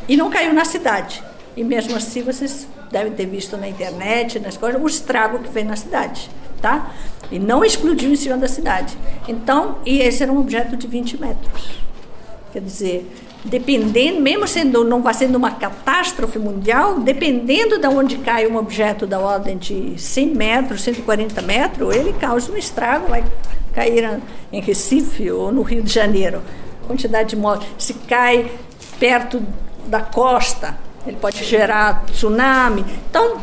e 0.07 0.15
não 0.15 0.29
caiu 0.29 0.53
na 0.53 0.63
cidade. 0.63 1.21
E 1.55 1.63
mesmo 1.63 1.95
assim 1.97 2.23
vocês 2.23 2.67
devem 2.89 3.11
ter 3.11 3.25
visto 3.25 3.57
na 3.57 3.67
internet, 3.67 4.39
nas 4.39 4.55
coisas, 4.55 4.81
o 4.81 4.87
estrago 4.87 5.39
que 5.39 5.49
fez 5.49 5.67
na 5.67 5.75
cidade. 5.75 6.29
Tá? 6.61 6.91
E 7.29 7.37
não 7.37 7.63
explodiu 7.63 8.11
em 8.11 8.15
cima 8.15 8.37
da 8.37 8.47
cidade. 8.47 8.97
Então, 9.27 9.79
e 9.85 9.99
esse 9.99 10.23
era 10.23 10.31
um 10.31 10.39
objeto 10.39 10.77
de 10.77 10.87
20 10.87 11.19
metros. 11.19 11.77
Quer 12.53 12.61
dizer, 12.61 13.11
dependendo, 13.43 14.21
mesmo 14.21 14.47
sendo 14.47 14.83
não 14.85 15.01
vai 15.01 15.13
sendo 15.13 15.35
uma 15.35 15.51
catástrofe 15.51 16.39
mundial, 16.39 16.99
dependendo 16.99 17.77
de 17.77 17.87
onde 17.87 18.17
cai 18.19 18.47
um 18.47 18.55
objeto 18.55 19.05
da 19.05 19.19
ordem 19.19 19.57
de 19.57 19.93
100 19.97 20.27
metros, 20.27 20.81
140 20.83 21.41
metros, 21.41 21.95
ele 21.95 22.13
causa 22.13 22.51
um 22.51 22.57
estrago, 22.57 23.07
vai 23.07 23.23
cair 23.77 24.19
em 24.51 24.59
Recife 24.59 25.29
ou 25.29 25.51
no 25.51 25.61
Rio 25.61 25.83
de 25.83 25.93
Janeiro. 25.93 26.41
Quantidade 26.87 27.29
de 27.29 27.35
mortes. 27.35 27.69
Se 27.77 27.93
cai 27.93 28.49
perto 28.99 29.39
da 29.85 30.01
costa, 30.01 30.75
ele 31.05 31.17
pode 31.17 31.43
gerar 31.43 32.03
tsunami. 32.05 32.83
Então, 33.07 33.37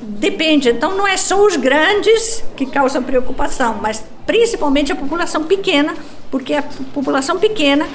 depende. 0.00 0.70
Então, 0.70 0.96
não 0.96 1.06
é 1.06 1.18
só 1.18 1.44
os 1.44 1.56
grandes 1.56 2.42
que 2.56 2.64
causam 2.64 3.02
preocupação, 3.02 3.78
mas 3.82 4.02
principalmente 4.24 4.90
a 4.90 4.96
população 4.96 5.44
pequena, 5.44 5.94
porque 6.30 6.54
a 6.54 6.62
população 6.62 7.38
pequena 7.38 7.86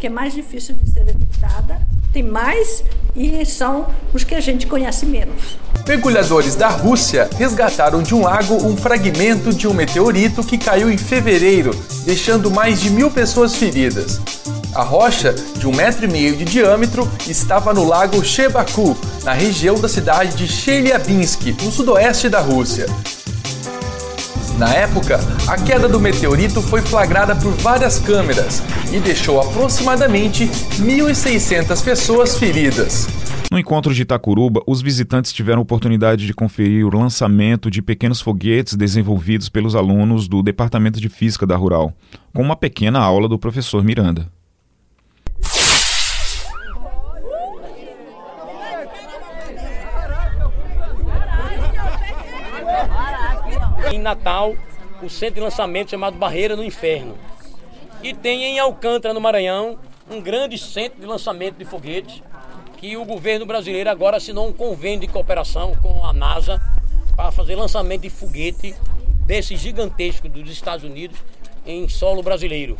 que 0.00 0.06
é 0.06 0.10
mais 0.10 0.32
difícil 0.32 0.74
de 0.82 0.90
ser 0.90 1.02
evitada, 1.02 1.78
tem 2.10 2.22
mais 2.22 2.82
e 3.14 3.44
são 3.44 3.86
os 4.14 4.24
que 4.24 4.34
a 4.34 4.40
gente 4.40 4.66
conhece 4.66 5.04
menos. 5.04 5.58
Mergulhadores 5.86 6.54
da 6.54 6.68
Rússia 6.68 7.28
resgataram 7.36 8.02
de 8.02 8.14
um 8.14 8.22
lago 8.22 8.54
um 8.54 8.76
fragmento 8.76 9.52
de 9.52 9.66
um 9.66 9.74
meteorito 9.74 10.42
que 10.42 10.56
caiu 10.56 10.90
em 10.90 10.96
fevereiro, 10.96 11.72
deixando 12.04 12.50
mais 12.50 12.80
de 12.80 12.90
mil 12.90 13.10
pessoas 13.10 13.54
feridas. 13.56 14.20
A 14.74 14.82
rocha, 14.82 15.34
de 15.56 15.66
um 15.66 15.74
metro 15.74 16.04
e 16.04 16.08
meio 16.08 16.36
de 16.36 16.44
diâmetro, 16.44 17.10
estava 17.26 17.74
no 17.74 17.84
lago 17.84 18.24
Shebaku, 18.24 18.96
na 19.24 19.32
região 19.32 19.80
da 19.80 19.88
cidade 19.88 20.36
de 20.36 20.46
Chelyabinsk, 20.46 21.56
no 21.62 21.72
sudoeste 21.72 22.28
da 22.28 22.40
Rússia. 22.40 22.86
Na 24.58 24.74
época, 24.74 25.18
a 25.48 25.56
queda 25.56 25.88
do 25.88 25.98
meteorito 25.98 26.60
foi 26.60 26.82
flagrada 26.82 27.34
por 27.34 27.52
várias 27.52 27.98
câmeras 27.98 28.62
e 28.92 29.00
deixou 29.00 29.40
aproximadamente 29.40 30.46
1.600 30.46 31.82
pessoas 31.82 32.36
feridas. 32.36 33.06
No 33.50 33.58
encontro 33.58 33.92
de 33.92 34.02
Itacuruba, 34.02 34.62
os 34.66 34.80
visitantes 34.80 35.32
tiveram 35.32 35.60
oportunidade 35.60 36.24
de 36.24 36.32
conferir 36.32 36.86
o 36.86 36.96
lançamento 36.96 37.68
de 37.68 37.82
pequenos 37.82 38.20
foguetes 38.20 38.76
desenvolvidos 38.76 39.48
pelos 39.48 39.74
alunos 39.74 40.28
do 40.28 40.40
Departamento 40.40 41.00
de 41.00 41.08
Física 41.08 41.44
da 41.44 41.56
Rural, 41.56 41.92
com 42.32 42.42
uma 42.42 42.54
pequena 42.54 43.00
aula 43.00 43.28
do 43.28 43.38
professor 43.38 43.82
Miranda. 43.82 44.30
Em 54.00 54.02
Natal, 54.02 54.56
o 55.02 55.10
centro 55.10 55.34
de 55.34 55.40
lançamento 55.42 55.90
chamado 55.90 56.16
Barreira 56.16 56.56
no 56.56 56.64
Inferno. 56.64 57.18
E 58.02 58.14
tem 58.14 58.44
em 58.44 58.58
Alcântara, 58.58 59.12
no 59.12 59.20
Maranhão, 59.20 59.78
um 60.10 60.22
grande 60.22 60.56
centro 60.56 60.98
de 60.98 61.06
lançamento 61.06 61.58
de 61.58 61.66
foguetes, 61.66 62.22
que 62.78 62.96
o 62.96 63.04
governo 63.04 63.44
brasileiro 63.44 63.90
agora 63.90 64.16
assinou 64.16 64.48
um 64.48 64.54
convênio 64.54 65.00
de 65.00 65.06
cooperação 65.06 65.74
com 65.82 66.02
a 66.02 66.14
NASA 66.14 66.58
para 67.14 67.30
fazer 67.30 67.56
lançamento 67.56 68.00
de 68.00 68.08
foguete 68.08 68.74
desse 69.26 69.54
gigantesco 69.54 70.30
dos 70.30 70.50
Estados 70.50 70.82
Unidos 70.82 71.18
em 71.66 71.86
solo 71.86 72.22
brasileiro, 72.22 72.78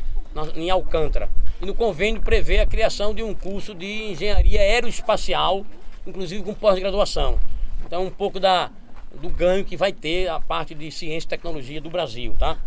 em 0.54 0.70
Alcântara. 0.70 1.28
E 1.60 1.66
no 1.66 1.74
convênio 1.74 2.22
prevê 2.22 2.60
a 2.60 2.66
criação 2.66 3.12
de 3.12 3.22
um 3.22 3.34
curso 3.34 3.74
de 3.74 4.04
engenharia 4.10 4.62
aeroespacial, 4.62 5.66
inclusive 6.06 6.42
com 6.42 6.54
pós-graduação. 6.54 7.38
Então, 7.84 8.06
um 8.06 8.10
pouco 8.10 8.40
da, 8.40 8.70
do 9.14 9.28
ganho 9.28 9.64
que 9.64 9.76
vai 9.76 9.92
ter 9.92 10.28
a 10.28 10.40
parte 10.40 10.74
de 10.74 10.90
ciência 10.90 11.26
e 11.26 11.30
tecnologia 11.30 11.80
do 11.80 11.90
Brasil, 11.90 12.34
tá? 12.38 12.58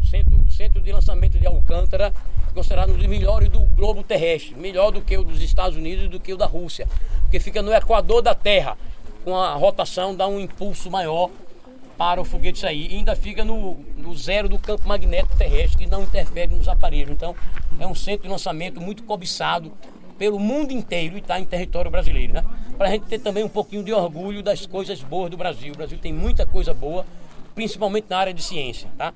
O 0.00 0.06
centro, 0.06 0.36
o 0.36 0.50
centro 0.50 0.80
de 0.80 0.92
lançamento 0.92 1.38
de 1.38 1.46
Alcântara 1.46 2.12
é 2.48 2.52
considerado 2.52 2.90
um 2.90 2.96
dos 2.96 3.06
melhores 3.06 3.48
do 3.48 3.60
globo 3.60 4.02
terrestre, 4.02 4.54
melhor 4.54 4.90
do 4.90 5.00
que 5.00 5.16
o 5.16 5.24
dos 5.24 5.40
Estados 5.42 5.76
Unidos 5.76 6.06
e 6.06 6.08
do 6.08 6.20
que 6.20 6.32
o 6.32 6.36
da 6.36 6.46
Rússia, 6.46 6.88
porque 7.22 7.38
fica 7.38 7.62
no 7.62 7.72
equador 7.72 8.22
da 8.22 8.34
Terra, 8.34 8.76
com 9.24 9.36
a 9.36 9.54
rotação 9.54 10.14
dá 10.14 10.26
um 10.26 10.40
impulso 10.40 10.90
maior 10.90 11.30
para 11.96 12.20
o 12.20 12.24
foguete 12.24 12.58
sair. 12.58 12.90
E 12.90 12.96
ainda 12.96 13.14
fica 13.14 13.44
no, 13.44 13.78
no 13.96 14.16
zero 14.16 14.48
do 14.48 14.58
campo 14.58 14.88
magnético 14.88 15.36
terrestre, 15.36 15.84
que 15.84 15.90
não 15.90 16.02
interfere 16.02 16.54
nos 16.54 16.68
aparelhos. 16.68 17.12
Então, 17.12 17.34
é 17.78 17.86
um 17.86 17.94
centro 17.94 18.24
de 18.24 18.28
lançamento 18.28 18.80
muito 18.80 19.04
cobiçado 19.04 19.72
pelo 20.18 20.38
mundo 20.38 20.72
inteiro 20.72 21.16
e 21.16 21.20
está 21.20 21.38
em 21.38 21.44
território 21.44 21.90
brasileiro, 21.90 22.32
né? 22.32 22.44
Para 22.76 22.88
a 22.88 22.90
gente 22.90 23.06
ter 23.06 23.18
também 23.18 23.44
um 23.44 23.48
pouquinho 23.48 23.84
de 23.84 23.92
orgulho 23.92 24.42
das 24.42 24.66
coisas 24.66 25.02
boas 25.02 25.30
do 25.30 25.36
Brasil. 25.36 25.72
O 25.72 25.76
Brasil 25.76 25.98
tem 25.98 26.12
muita 26.12 26.44
coisa 26.44 26.74
boa 26.74 27.04
principalmente 27.54 28.06
na 28.08 28.18
área 28.18 28.34
de 28.34 28.42
ciência, 28.42 28.88
tá? 28.96 29.12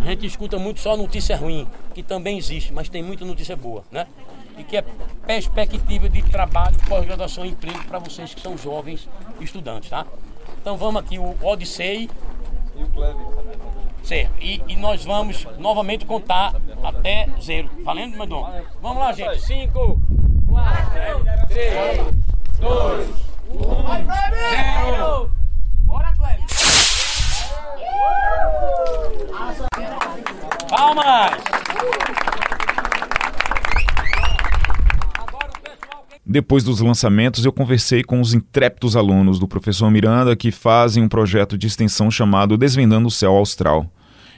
A 0.00 0.10
gente 0.10 0.26
escuta 0.26 0.58
muito 0.58 0.80
só 0.80 0.96
notícia 0.96 1.36
ruim, 1.36 1.68
que 1.94 2.02
também 2.02 2.38
existe, 2.38 2.72
mas 2.72 2.88
tem 2.88 3.02
muita 3.02 3.24
notícia 3.24 3.56
boa, 3.56 3.84
né? 3.90 4.06
E 4.56 4.64
que 4.64 4.76
é 4.76 4.84
perspectiva 5.26 6.08
de 6.08 6.22
trabalho, 6.22 6.76
pós-graduação 6.88 7.44
e 7.44 7.50
emprego 7.50 7.84
para 7.84 7.98
vocês 7.98 8.32
que 8.32 8.40
são 8.40 8.56
jovens 8.56 9.08
estudantes, 9.40 9.90
tá? 9.90 10.06
Então 10.60 10.76
vamos 10.76 11.02
aqui, 11.02 11.18
o 11.18 11.36
Odissei. 11.42 12.08
E 12.76 12.82
o 12.82 12.88
Cleber 12.88 13.26
Certo. 14.08 14.32
E, 14.40 14.62
e, 14.66 14.74
nós 14.74 15.04
vamos 15.04 15.46
novamente 15.58 16.06
contar 16.06 16.54
até 16.82 17.28
zero. 17.42 17.68
Valendo, 17.84 18.16
meu 18.16 18.24
dom? 18.24 18.50
Vamos 18.80 19.02
lá, 19.02 19.12
gente. 19.12 19.38
Cinco, 19.42 20.00
quatro, 20.48 21.24
três, 21.48 21.98
dois, 22.58 23.10
um, 23.50 23.84
zero. 24.24 25.30
Bora, 25.80 26.14
Cleber. 26.14 26.46
Palmas! 30.70 31.32
Depois 36.24 36.64
dos 36.64 36.80
lançamentos, 36.80 37.44
eu 37.44 37.52
conversei 37.52 38.02
com 38.02 38.22
os 38.22 38.32
intrépidos 38.32 38.96
alunos 38.96 39.38
do 39.38 39.46
professor 39.46 39.90
Miranda 39.90 40.34
que 40.34 40.50
fazem 40.50 41.02
um 41.02 41.08
projeto 41.10 41.58
de 41.58 41.66
extensão 41.66 42.10
chamado 42.10 42.56
Desvendando 42.56 43.08
o 43.08 43.10
Céu 43.10 43.36
Austral. 43.36 43.90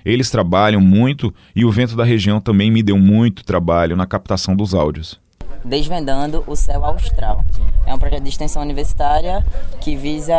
Eles 0.04 0.30
trabalham 0.30 0.80
muito 0.80 1.32
e 1.54 1.64
o 1.64 1.70
vento 1.70 1.96
da 1.96 2.04
região 2.04 2.40
também 2.40 2.70
me 2.70 2.82
deu 2.82 2.98
muito 2.98 3.44
trabalho 3.44 3.96
na 3.96 4.06
captação 4.06 4.54
dos 4.56 4.74
áudios. 4.74 5.20
Desvendando 5.64 6.42
o 6.46 6.56
Céu 6.56 6.84
Austral. 6.84 7.44
É 7.86 7.94
um 7.94 7.98
projeto 7.98 8.22
de 8.22 8.30
extensão 8.30 8.62
universitária 8.62 9.44
que 9.80 9.94
visa 9.94 10.34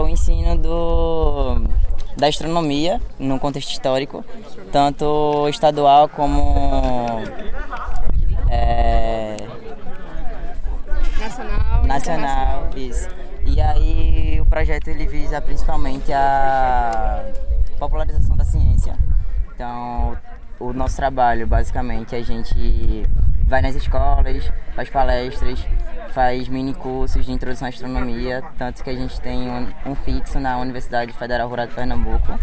o 0.00 0.08
ensino 0.08 0.56
do, 0.56 1.62
da 2.16 2.28
astronomia 2.28 3.00
no 3.18 3.38
contexto 3.38 3.70
histórico, 3.70 4.24
tanto 4.72 5.46
estadual 5.48 6.08
como 6.08 7.22
é, 8.48 9.36
nacional. 11.18 11.84
Nacional, 11.84 12.70
isso. 12.76 13.08
E 13.44 13.60
aí 13.60 14.38
o 14.40 14.46
projeto 14.46 14.88
ele 14.88 15.06
visa 15.06 15.40
principalmente 15.40 16.12
a 16.12 17.24
popularização 17.78 18.36
da 18.36 18.44
ciência. 18.44 18.96
Então, 19.54 20.16
o 20.58 20.72
nosso 20.72 20.96
trabalho, 20.96 21.46
basicamente, 21.46 22.14
a 22.14 22.22
gente 22.22 23.04
vai 23.44 23.62
nas 23.62 23.74
escolas, 23.74 24.50
faz 24.74 24.90
palestras, 24.90 25.64
faz 26.10 26.48
mini 26.48 26.74
cursos 26.74 27.24
de 27.24 27.32
introdução 27.32 27.66
à 27.66 27.68
astronomia, 27.68 28.42
tanto 28.58 28.82
que 28.82 28.90
a 28.90 28.94
gente 28.94 29.20
tem 29.20 29.48
um, 29.48 29.68
um 29.86 29.94
fixo 29.94 30.40
na 30.40 30.58
Universidade 30.58 31.12
Federal 31.12 31.48
Rural 31.48 31.66
de 31.66 31.74
Pernambuco 31.74 32.38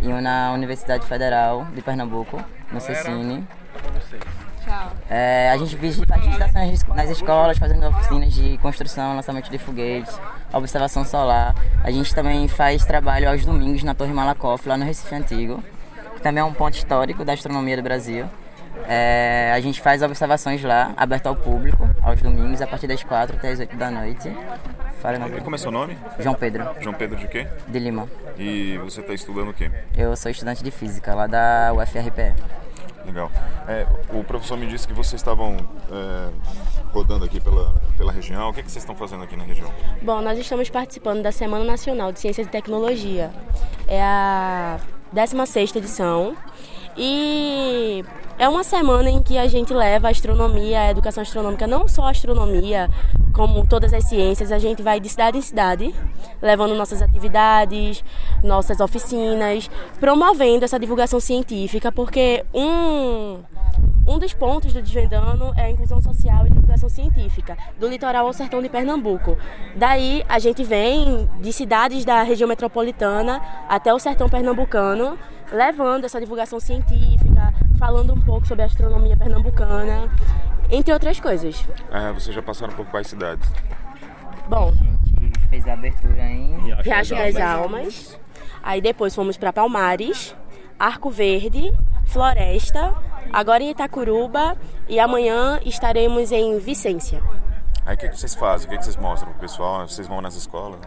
e 0.00 0.08
um 0.08 0.20
na 0.20 0.52
Universidade 0.52 1.04
Federal 1.06 1.66
de 1.74 1.82
Pernambuco, 1.82 2.42
no 2.72 2.80
Cecine. 2.80 3.46
É, 5.08 5.50
a 5.52 5.56
gente 5.58 5.76
faz 5.76 6.24
visitações 6.24 6.82
nas 6.84 7.10
escolas, 7.10 7.58
fazendo 7.58 7.86
oficinas 7.86 8.32
de 8.32 8.58
construção, 8.58 9.14
lançamento 9.14 9.48
de 9.48 9.58
foguetes, 9.58 10.18
observação 10.56 11.04
solar. 11.04 11.54
A 11.82 11.90
gente 11.90 12.14
também 12.14 12.48
faz 12.48 12.84
trabalho 12.84 13.28
aos 13.28 13.44
domingos 13.44 13.82
na 13.82 13.94
Torre 13.94 14.12
Malakoff, 14.12 14.68
lá 14.68 14.76
no 14.76 14.84
Recife 14.84 15.14
Antigo, 15.14 15.62
que 16.14 16.22
também 16.22 16.40
é 16.40 16.44
um 16.44 16.52
ponto 16.52 16.74
histórico 16.74 17.24
da 17.24 17.32
astronomia 17.32 17.76
do 17.76 17.82
Brasil. 17.82 18.26
É, 18.86 19.52
a 19.54 19.60
gente 19.60 19.80
faz 19.80 20.02
observações 20.02 20.62
lá, 20.62 20.92
aberto 20.96 21.26
ao 21.26 21.34
público, 21.34 21.88
aos 22.02 22.20
domingos, 22.20 22.60
a 22.60 22.66
partir 22.66 22.86
das 22.86 23.02
4 23.02 23.36
até 23.36 23.50
as 23.50 23.60
8 23.60 23.76
da 23.76 23.90
noite. 23.90 24.28
E 24.28 25.40
como 25.40 25.54
é 25.54 25.58
seu 25.58 25.70
nome? 25.70 25.96
João 26.18 26.34
Pedro. 26.34 26.68
João 26.80 26.94
Pedro 26.94 27.16
de 27.16 27.28
quê? 27.28 27.46
De 27.68 27.78
Lima. 27.78 28.08
E 28.36 28.76
você 28.78 29.00
está 29.00 29.14
estudando 29.14 29.50
o 29.50 29.54
quê? 29.54 29.70
Eu 29.96 30.16
sou 30.16 30.30
estudante 30.30 30.64
de 30.64 30.70
física, 30.70 31.14
lá 31.14 31.26
da 31.26 31.72
UFRPE. 31.74 32.34
Legal. 33.06 33.30
É, 33.68 33.86
o 34.12 34.24
professor 34.24 34.58
me 34.58 34.66
disse 34.66 34.86
que 34.86 34.92
vocês 34.92 35.20
estavam 35.20 35.56
é, 35.90 36.28
rodando 36.92 37.24
aqui 37.24 37.40
pela, 37.40 37.72
pela 37.96 38.10
região. 38.10 38.50
O 38.50 38.52
que, 38.52 38.60
é 38.60 38.62
que 38.64 38.70
vocês 38.70 38.82
estão 38.82 38.96
fazendo 38.96 39.22
aqui 39.22 39.36
na 39.36 39.44
região? 39.44 39.72
Bom, 40.02 40.20
nós 40.20 40.36
estamos 40.38 40.68
participando 40.68 41.22
da 41.22 41.30
Semana 41.30 41.64
Nacional 41.64 42.10
de 42.10 42.18
Ciências 42.18 42.46
e 42.46 42.50
Tecnologia. 42.50 43.30
É 43.86 44.02
a 44.02 44.80
16ª 45.14 45.76
edição. 45.76 46.36
E 46.96 48.04
é 48.38 48.48
uma 48.48 48.64
semana 48.64 49.10
em 49.10 49.22
que 49.22 49.36
a 49.36 49.46
gente 49.46 49.72
leva 49.74 50.08
a 50.08 50.10
astronomia, 50.10 50.80
a 50.80 50.90
educação 50.90 51.22
astronômica, 51.22 51.66
não 51.66 51.86
só 51.86 52.04
a 52.04 52.10
astronomia, 52.10 52.88
como 53.34 53.66
todas 53.66 53.92
as 53.92 54.04
ciências, 54.04 54.50
a 54.50 54.58
gente 54.58 54.82
vai 54.82 54.98
de 54.98 55.08
cidade 55.08 55.36
em 55.36 55.42
cidade, 55.42 55.94
levando 56.40 56.74
nossas 56.74 57.02
atividades, 57.02 58.02
nossas 58.42 58.80
oficinas, 58.80 59.70
promovendo 60.00 60.64
essa 60.64 60.78
divulgação 60.78 61.20
científica, 61.20 61.92
porque 61.92 62.44
um 62.54 63.40
um 64.06 64.18
dos 64.18 64.32
pontos 64.32 64.72
do 64.72 64.80
Desvendando 64.80 65.52
é 65.56 65.62
a 65.62 65.70
inclusão 65.70 66.00
social 66.00 66.46
e 66.46 66.50
divulgação 66.50 66.88
científica, 66.88 67.56
do 67.78 67.88
litoral 67.88 68.26
ao 68.26 68.32
sertão 68.32 68.62
de 68.62 68.68
Pernambuco. 68.68 69.36
Daí 69.74 70.24
a 70.28 70.38
gente 70.38 70.62
vem 70.62 71.28
de 71.40 71.52
cidades 71.52 72.04
da 72.04 72.22
região 72.22 72.48
metropolitana 72.48 73.42
até 73.68 73.92
o 73.92 73.98
sertão 73.98 74.28
pernambucano, 74.28 75.18
levando 75.50 76.04
essa 76.04 76.20
divulgação 76.20 76.60
científica, 76.60 77.52
falando 77.78 78.14
um 78.14 78.20
pouco 78.20 78.46
sobre 78.46 78.62
a 78.62 78.66
astronomia 78.66 79.16
pernambucana, 79.16 80.08
entre 80.70 80.92
outras 80.92 81.18
coisas. 81.18 81.66
É, 81.90 82.12
vocês 82.12 82.34
já 82.34 82.42
passaram 82.42 82.74
por 82.74 82.86
quais 82.86 83.08
cidades? 83.08 83.50
Bom, 84.48 84.72
a 84.72 85.20
gente 85.20 85.40
fez 85.48 85.66
a 85.66 85.72
abertura 85.72 86.22
em 86.22 86.58
Riacho 86.82 87.14
das, 87.14 87.34
das 87.34 87.36
Almas. 87.36 88.20
Aí 88.62 88.80
depois 88.80 89.14
fomos 89.14 89.36
para 89.36 89.52
Palmares, 89.52 90.34
Arco 90.78 91.10
Verde, 91.10 91.72
Floresta, 92.04 92.94
agora 93.32 93.62
em 93.62 93.70
Itacuruba 93.70 94.56
e 94.88 94.98
amanhã 94.98 95.60
estaremos 95.64 96.32
em 96.32 96.58
Vicência. 96.58 97.22
Aí 97.84 97.94
o 97.94 97.98
que, 97.98 98.08
que 98.08 98.18
vocês 98.18 98.34
fazem? 98.34 98.66
O 98.66 98.70
que, 98.70 98.78
que 98.78 98.84
vocês 98.84 98.96
mostram 98.96 99.30
pro 99.30 99.40
pessoal? 99.40 99.88
Vocês 99.88 100.08
vão 100.08 100.20
nas 100.20 100.34
escolas? 100.34 100.80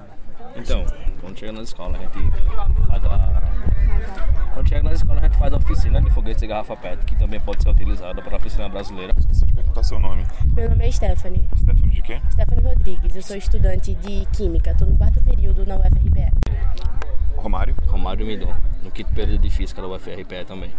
Então, 0.55 0.85
quando 1.21 1.37
chega 1.37 1.51
nas 1.51 1.69
escolas, 1.69 1.95
a 1.95 2.03
gente 2.03 2.31
faz 2.87 3.05
a. 3.05 3.41
Quando 4.53 4.67
chega 4.67 4.83
nas 4.83 4.97
escolas, 4.97 5.23
a 5.23 5.27
gente 5.27 5.37
faz 5.37 5.53
a 5.53 5.57
oficina 5.57 6.01
de 6.01 6.09
foguete 6.09 6.41
de 6.41 6.47
garrafa 6.47 6.75
PET, 6.75 7.05
que 7.05 7.15
também 7.15 7.39
pode 7.39 7.63
ser 7.63 7.69
utilizada 7.69 8.21
para 8.21 8.33
a 8.33 8.37
oficina 8.37 8.67
brasileira. 8.67 9.13
Esqueci 9.17 9.45
de 9.45 9.53
perguntar 9.53 9.83
seu 9.83 9.99
nome. 9.99 10.25
Meu 10.55 10.69
nome 10.69 10.87
é 10.87 10.91
Stephanie. 10.91 11.47
Stephanie 11.55 11.95
de 11.95 12.01
quê? 12.01 12.21
Stephanie 12.31 12.65
Rodrigues. 12.65 13.15
Eu 13.15 13.21
sou 13.21 13.37
estudante 13.37 13.95
de 13.95 14.25
Química. 14.33 14.71
Estou 14.71 14.87
no 14.87 14.97
quarto 14.97 15.21
período 15.21 15.65
na 15.65 15.75
UFRPE. 15.75 16.31
Romário? 17.37 17.75
Romário 17.87 18.25
Midon, 18.25 18.53
no 18.83 18.91
quinto 18.91 19.13
período 19.13 19.41
de 19.41 19.49
Física 19.49 19.81
da 19.81 19.87
UFRPE 19.87 20.43
também. 20.45 20.73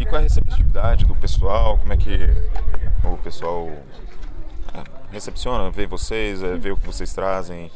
E 0.00 0.06
qual 0.06 0.16
é 0.16 0.20
a 0.20 0.22
receptividade 0.22 1.04
do 1.04 1.14
pessoal? 1.14 1.76
Como 1.76 1.92
é 1.92 1.96
que 1.98 2.16
o 3.04 3.18
pessoal 3.18 3.68
é, 4.72 4.82
recepciona, 5.12 5.70
vê 5.70 5.86
vocês, 5.86 6.42
é, 6.42 6.56
vê 6.56 6.70
o 6.70 6.76
que 6.78 6.86
vocês 6.86 7.12
trazem? 7.12 7.70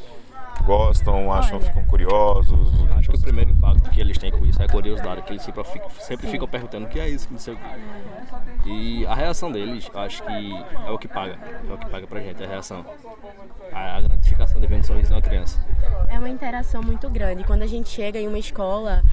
Gostam, 0.63 1.31
acham, 1.31 1.57
Olha, 1.57 1.67
ficam 1.67 1.83
curiosos? 1.83 2.71
Acho 2.97 3.11
que 3.11 3.17
o 3.17 3.21
primeiro 3.21 3.51
impacto 3.51 3.91
que 3.91 4.01
eles 4.01 4.17
têm 4.17 4.31
com 4.31 4.43
isso 4.43 4.59
é 4.59 4.65
a 4.65 4.67
curiosidade, 4.67 5.21
que 5.21 5.33
eles 5.33 5.43
sempre, 5.43 5.63
sempre 5.99 6.27
ficam 6.27 6.47
perguntando 6.47 6.87
o 6.87 6.89
que 6.89 6.99
é 6.99 7.07
isso, 7.07 7.27
não 7.29 7.37
sei 7.37 7.53
o 7.53 7.57
que. 8.63 8.69
E 8.71 9.05
a 9.05 9.13
reação 9.13 9.51
deles, 9.51 9.87
acho 9.93 10.23
que 10.23 10.65
é 10.87 10.89
o 10.89 10.97
que 10.97 11.07
paga, 11.07 11.37
é 11.69 11.73
o 11.73 11.77
que 11.77 11.85
paga 11.85 12.07
pra 12.07 12.21
gente, 12.21 12.43
a 12.43 12.47
reação. 12.47 12.83
A, 13.71 13.97
a 13.97 14.01
gratificação 14.01 14.59
de 14.59 14.65
ver 14.65 14.79
um 14.79 14.83
sorriso 14.83 15.09
de 15.09 15.13
uma 15.13 15.21
criança. 15.21 15.63
É 16.09 16.17
uma 16.17 16.29
interação 16.29 16.81
muito 16.81 17.07
grande. 17.07 17.43
Quando 17.43 17.61
a 17.61 17.67
gente 17.67 17.89
chega 17.89 18.19
em 18.19 18.27
uma 18.27 18.39
escola, 18.39 19.03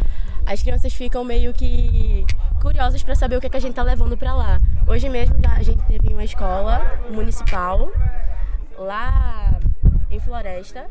as 0.47 0.63
crianças 0.63 0.95
ficam 0.95 1.23
meio 1.25 1.53
que 1.53 2.25
curiosas 2.63 3.03
para 3.03 3.17
saber 3.17 3.37
o 3.37 3.41
que, 3.41 3.49
é 3.49 3.51
que 3.51 3.57
a 3.57 3.61
gente 3.61 3.73
está 3.73 3.83
levando 3.83 4.17
para 4.17 4.33
lá. 4.33 4.59
Hoje 4.87 5.09
mesmo 5.09 5.37
a 5.51 5.63
gente 5.65 5.83
teve 5.83 6.13
uma 6.13 6.23
escola 6.23 6.81
municipal 7.11 7.91
lá 8.79 9.59
em 10.09 10.21
Floresta 10.21 10.87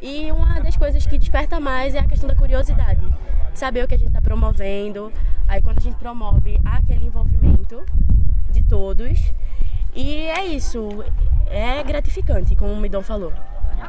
e 0.00 0.32
uma 0.32 0.60
das 0.60 0.76
coisas 0.76 1.06
que 1.06 1.16
desperta 1.16 1.60
mais 1.60 1.94
é 1.94 2.00
a 2.00 2.04
questão 2.08 2.28
da 2.28 2.34
curiosidade, 2.34 3.00
saber 3.54 3.84
o 3.84 3.88
que 3.88 3.94
a 3.94 3.98
gente 3.98 4.08
está 4.08 4.20
promovendo. 4.20 5.12
Aí 5.46 5.62
quando 5.62 5.78
a 5.78 5.80
gente 5.80 5.96
promove 5.96 6.58
aquele 6.64 7.06
envolvimento 7.06 7.84
de 8.50 8.60
todos 8.64 9.32
e 9.94 10.26
é 10.26 10.44
isso, 10.44 10.88
é 11.46 11.84
gratificante, 11.84 12.56
como 12.56 12.72
o 12.72 12.76
Midon 12.78 13.02
falou. 13.02 13.32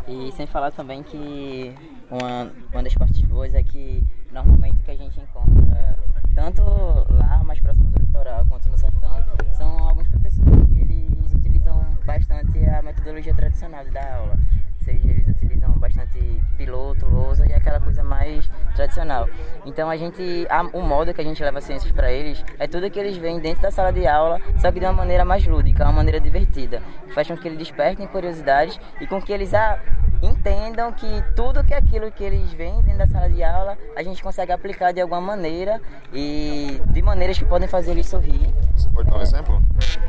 E 0.08 0.32
sem 0.34 0.46
falar 0.46 0.72
também 0.72 1.02
que 1.02 1.74
uma, 2.12 2.52
uma 2.72 2.84
das 2.84 2.94
partes 2.94 3.22
boas 3.22 3.56
é 3.56 3.64
que 3.64 4.04
normalmente 4.32 4.82
o 4.82 4.84
que 4.84 4.92
a 4.92 4.96
gente 4.96 5.20
encontra, 5.20 5.98
tanto 6.34 6.62
lá 7.10 7.44
mais 7.44 7.60
próximo 7.60 7.90
do 7.92 8.00
litoral 8.00 8.46
quanto 8.46 8.70
no 8.70 8.78
sertão, 8.78 9.24
são 9.52 9.88
alguns 9.88 10.08
professores 10.08 10.68
que 10.68 10.80
eles 10.80 11.34
utilizam 11.34 11.86
bastante 12.06 12.66
a 12.66 12.82
metodologia 12.82 13.34
tradicional 13.34 13.84
dar 13.92 14.14
aula. 14.14 14.53
Seja, 14.84 15.08
eles 15.08 15.26
utilizam 15.30 15.72
bastante 15.80 16.20
piloto, 16.58 17.06
lousa 17.06 17.48
e 17.48 17.54
aquela 17.54 17.80
coisa 17.80 18.04
mais 18.04 18.50
tradicional. 18.76 19.30
Então 19.66 19.90
a 19.90 19.96
gente, 19.96 20.46
a, 20.50 20.62
o 20.62 20.82
modo 20.82 21.14
que 21.14 21.22
a 21.22 21.24
gente 21.24 21.42
leva 21.42 21.62
ciências 21.62 21.92
para 21.94 22.12
eles 22.12 22.44
é 22.60 22.68
tudo 22.68 22.92
que 22.92 23.00
eles 23.00 23.16
veem 23.16 23.40
dentro 23.40 23.62
da 23.62 23.72
sala 23.72 23.94
de 23.94 24.06
aula, 24.06 24.42
só 24.58 24.72
que 24.74 24.82
de 24.82 24.86
uma 24.86 24.92
maneira 24.92 25.24
mais 25.24 25.48
lúdica, 25.48 25.86
uma 25.86 25.94
maneira 25.94 26.20
divertida. 26.20 26.82
Faz 27.14 27.30
com 27.30 27.38
que 27.38 27.48
eles 27.48 27.58
despertem 27.58 28.06
curiosidades 28.08 28.78
e 29.00 29.08
com 29.08 29.22
que 29.22 29.32
eles 29.32 29.54
ah, 29.54 29.80
entendam 30.22 30.92
que 30.92 31.08
tudo 31.34 31.64
que 31.64 31.74
aquilo 31.74 32.12
que 32.12 32.24
eles 32.24 32.52
veem 32.52 32.82
dentro 32.82 33.00
da 33.00 33.08
sala 33.08 33.30
de 33.30 33.42
aula, 33.42 33.78
a 33.96 34.04
gente 34.04 34.22
consegue 34.22 34.52
aplicar 34.52 34.92
de 34.92 35.00
alguma 35.00 35.22
maneira 35.22 35.82
e 36.14 36.82
de 36.90 37.02
maneiras 37.02 37.38
que 37.38 37.46
podem 37.46 37.70
fazer 37.70 37.92
eles 37.92 38.08
sorrir. 38.08 38.54
Você 38.76 38.90
pode 38.90 39.10
dar 39.10 39.18
um 39.18 39.22
exemplo? 39.22 39.62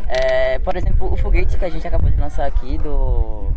É, 0.08 0.58
por 0.58 0.76
exemplo, 0.76 1.12
o 1.12 1.16
foguete 1.16 1.56
que 1.56 1.64
a 1.64 1.70
gente 1.70 1.86
acabou 1.86 2.10
de 2.10 2.20
lançar 2.20 2.46
aqui 2.46 2.76
do 2.78 3.52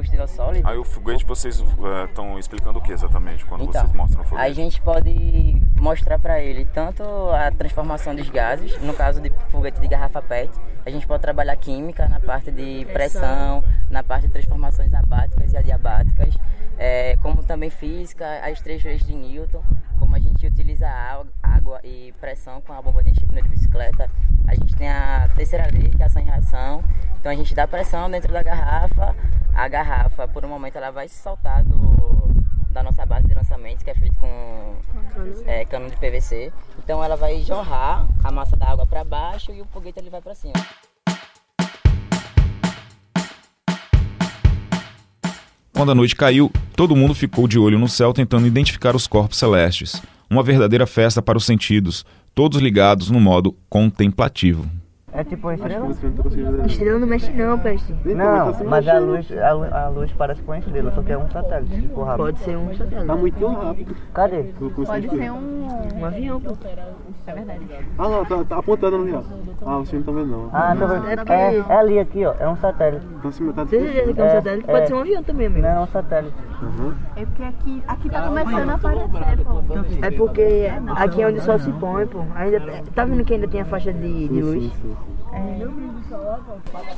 combustível 0.00 0.26
sólido. 0.26 0.66
Aí 0.66 0.78
o 0.78 0.84
foguete 0.84 1.24
vocês 1.24 1.62
estão 2.08 2.38
explicando 2.38 2.78
o 2.78 2.82
que 2.82 2.92
exatamente 2.92 3.44
quando 3.44 3.64
Então, 3.64 3.82
vocês 3.82 3.92
mostram 3.92 4.22
o 4.22 4.24
foguete? 4.24 4.50
A 4.50 4.52
gente 4.52 4.80
pode 4.80 5.62
mostrar 5.78 6.18
para 6.18 6.40
ele 6.40 6.64
tanto 6.64 7.02
a 7.30 7.50
transformação 7.50 8.14
dos 8.14 8.28
gases, 8.30 8.80
no 8.82 8.94
caso 8.94 9.20
de 9.20 9.30
foguete 9.50 9.80
de 9.80 9.88
garrafa 9.88 10.22
PET, 10.22 10.50
a 10.84 10.90
gente 10.90 11.06
pode 11.06 11.22
trabalhar 11.22 11.56
química 11.56 12.08
na 12.08 12.20
parte 12.20 12.50
de 12.50 12.86
pressão, 12.92 13.62
na 13.90 14.02
parte 14.02 14.26
de 14.26 14.32
transformações 14.32 14.92
abáticas 14.92 15.52
e 15.52 15.56
adiabáticas, 15.56 16.34
é, 16.78 17.16
como 17.22 17.42
também 17.42 17.68
física, 17.68 18.26
as 18.42 18.60
três 18.60 18.82
leis 18.82 19.02
de 19.02 19.14
Newton, 19.14 19.62
como 20.10 20.16
a 20.16 20.18
gente 20.18 20.44
utiliza 20.44 20.88
água, 21.40 21.80
e 21.84 22.12
pressão 22.20 22.60
com 22.60 22.72
a 22.72 22.82
bomba 22.82 23.00
de 23.00 23.10
encher 23.10 23.28
pneu 23.28 23.44
de 23.44 23.48
bicicleta, 23.48 24.10
a 24.48 24.54
gente 24.56 24.74
tem 24.74 24.88
a 24.88 25.30
terceira 25.36 25.68
lei, 25.72 25.88
que 25.90 26.02
é 26.02 26.06
ação 26.06 26.20
e 26.20 26.24
reação, 26.24 26.84
então 27.20 27.30
a 27.30 27.34
gente 27.36 27.54
dá 27.54 27.68
pressão 27.68 28.10
dentro 28.10 28.32
da 28.32 28.42
garrafa, 28.42 29.14
a 29.54 29.68
garrafa 29.68 30.26
por 30.26 30.44
um 30.44 30.48
momento 30.48 30.74
ela 30.74 30.90
vai 30.90 31.06
se 31.06 31.22
soltar 31.22 31.62
do, 31.62 32.34
da 32.70 32.82
nossa 32.82 33.06
base 33.06 33.28
de 33.28 33.34
lançamento, 33.34 33.84
que 33.84 33.90
é 33.90 33.94
feito 33.94 34.16
com 34.16 34.74
é, 35.46 35.64
cano 35.64 35.88
de 35.88 35.96
PVC. 35.96 36.52
Então 36.78 37.04
ela 37.04 37.14
vai 37.14 37.40
jorrar 37.42 38.08
a 38.24 38.32
massa 38.32 38.56
da 38.56 38.66
água 38.66 38.86
para 38.86 39.04
baixo 39.04 39.52
e 39.52 39.60
o 39.60 39.64
foguete 39.66 40.00
ele 40.00 40.10
vai 40.10 40.20
para 40.20 40.34
cima. 40.34 40.54
Quando 45.80 45.92
a 45.92 45.94
noite 45.94 46.14
caiu, 46.14 46.52
todo 46.76 46.94
mundo 46.94 47.14
ficou 47.14 47.48
de 47.48 47.58
olho 47.58 47.78
no 47.78 47.88
céu 47.88 48.12
tentando 48.12 48.46
identificar 48.46 48.94
os 48.94 49.06
corpos 49.06 49.38
celestes. 49.38 50.02
Uma 50.28 50.42
verdadeira 50.42 50.86
festa 50.86 51.22
para 51.22 51.38
os 51.38 51.46
sentidos, 51.46 52.04
todos 52.34 52.60
ligados 52.60 53.08
no 53.08 53.18
modo 53.18 53.56
contemplativo. 53.66 54.70
É 55.12 55.24
tipo 55.24 55.48
uma 55.48 55.54
estrela? 55.54 55.88
Estrela 56.66 56.98
não 57.00 57.06
mexe 57.08 57.32
não, 57.32 57.58
peste. 57.58 57.92
Não, 58.04 58.54
mas 58.64 58.86
a 58.86 58.98
luz, 59.00 59.26
a, 59.36 59.52
lu- 59.52 59.74
a 59.74 59.88
luz 59.88 60.12
parece 60.12 60.40
com 60.42 60.52
uma 60.52 60.58
estrela, 60.58 60.92
só 60.92 61.02
que 61.02 61.10
é 61.12 61.18
um 61.18 61.28
satélite, 61.28 61.88
for 61.88 62.04
rápido. 62.04 62.24
Pode 62.26 62.38
ser 62.38 62.56
um 62.56 62.72
satélite. 62.76 63.06
Tá 63.06 63.16
muito 63.16 63.46
rápido. 63.46 63.96
Cadê? 64.14 64.42
Pode 64.86 65.08
ser 65.08 65.30
um, 65.32 65.68
um 65.98 66.04
avião, 66.04 66.40
pô. 66.40 66.56
É 67.26 67.32
verdade. 67.34 67.60
Ah 67.98 68.08
não, 68.08 68.24
tá, 68.24 68.44
tá 68.44 68.58
apontando 68.58 68.96
ali, 68.96 69.12
ó. 69.12 69.22
Ah, 69.66 69.78
vocês 69.78 69.92
não 69.92 70.00
estão 70.00 70.14
vendo 70.14 70.26
não. 70.28 70.50
Ah, 70.52 70.76
tô 70.78 70.86
vendo. 70.86 71.06
É, 71.32 71.56
é 71.56 71.76
ali 71.76 71.98
aqui, 71.98 72.24
ó. 72.24 72.34
É 72.38 72.48
um 72.48 72.56
satélite. 72.56 73.06
Tá 73.22 73.32
se 73.32 73.42
metade 73.42 73.68
Tem 73.70 73.80
certeza 73.80 74.12
que 74.14 74.20
é 74.20 74.24
um 74.24 74.30
satélite? 74.30 74.66
Pode 74.66 74.86
ser 74.86 74.94
um 74.94 75.00
avião 75.00 75.22
também, 75.22 75.46
amigo. 75.48 75.62
Não, 75.62 75.68
é 75.70 75.80
um 75.80 75.86
satélite. 75.88 76.34
É 77.16 77.24
porque 77.24 77.42
aqui, 77.42 77.82
aqui 77.88 78.10
tá 78.10 78.22
começando 78.22 78.70
a 78.70 78.74
aparecer, 78.74 79.44
pô. 79.44 79.62
É 80.02 80.10
porque 80.10 80.70
aqui 80.96 81.22
é 81.22 81.26
onde 81.28 81.38
o 81.38 81.42
sol 81.42 81.58
se 81.58 81.72
põe, 81.72 82.06
pô. 82.06 82.24
Ainda, 82.34 82.60
tá 82.94 83.04
vendo 83.04 83.24
que 83.24 83.34
ainda 83.34 83.48
tem 83.48 83.60
a 83.60 83.64
faixa 83.64 83.92
de, 83.92 84.28
de 84.28 84.42
luz? 84.42 84.72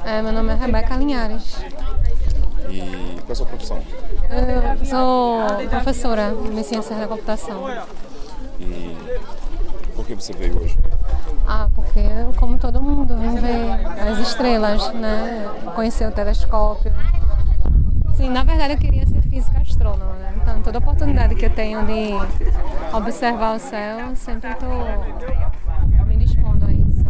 É, 0.05 0.23
meu 0.23 0.33
nome 0.33 0.53
é 0.53 0.55
Rebeca 0.57 0.97
Linhares. 0.97 1.63
E 2.69 3.17
qual 3.21 3.29
é 3.29 3.33
a 3.33 3.35
sua 3.35 3.47
profissão? 3.47 3.79
Eu 4.31 4.85
sou 4.87 5.69
professora 5.69 6.35
de 6.35 6.65
Ciências 6.65 6.99
da 6.99 7.07
Computação. 7.07 7.63
E 8.59 8.97
por 9.95 10.07
que 10.07 10.15
você 10.15 10.33
veio 10.33 10.61
hoje? 10.61 10.79
Ah, 11.47 11.69
porque 11.75 12.01
eu, 12.01 12.33
como 12.37 12.59
todo 12.59 12.81
mundo, 12.81 13.17
vim 13.17 13.35
ver 13.37 13.73
as 14.09 14.19
estrelas, 14.19 14.93
né? 14.95 15.49
Conhecer 15.75 16.09
o 16.09 16.13
telescópio. 16.13 16.93
Sim, 18.17 18.31
na 18.31 18.45
verdade 18.45 18.75
eu 18.75 18.79
queria 18.79 19.07
ser 19.07 19.22
física 19.33 19.61
astrônoma, 19.63 20.13
né? 20.17 20.35
Então 20.37 20.61
toda 20.61 20.77
oportunidade 20.79 21.35
que 21.35 21.47
eu 21.47 21.51
tenho 21.51 21.81
de 21.87 22.13
observar 22.95 23.57
o 23.57 23.59
céu, 23.59 23.99
eu 24.11 24.15
sempre 24.17 24.51
estou 24.51 24.69
me 26.07 26.17
dispondo 26.19 26.67
a 26.67 26.73
isso. 26.73 27.03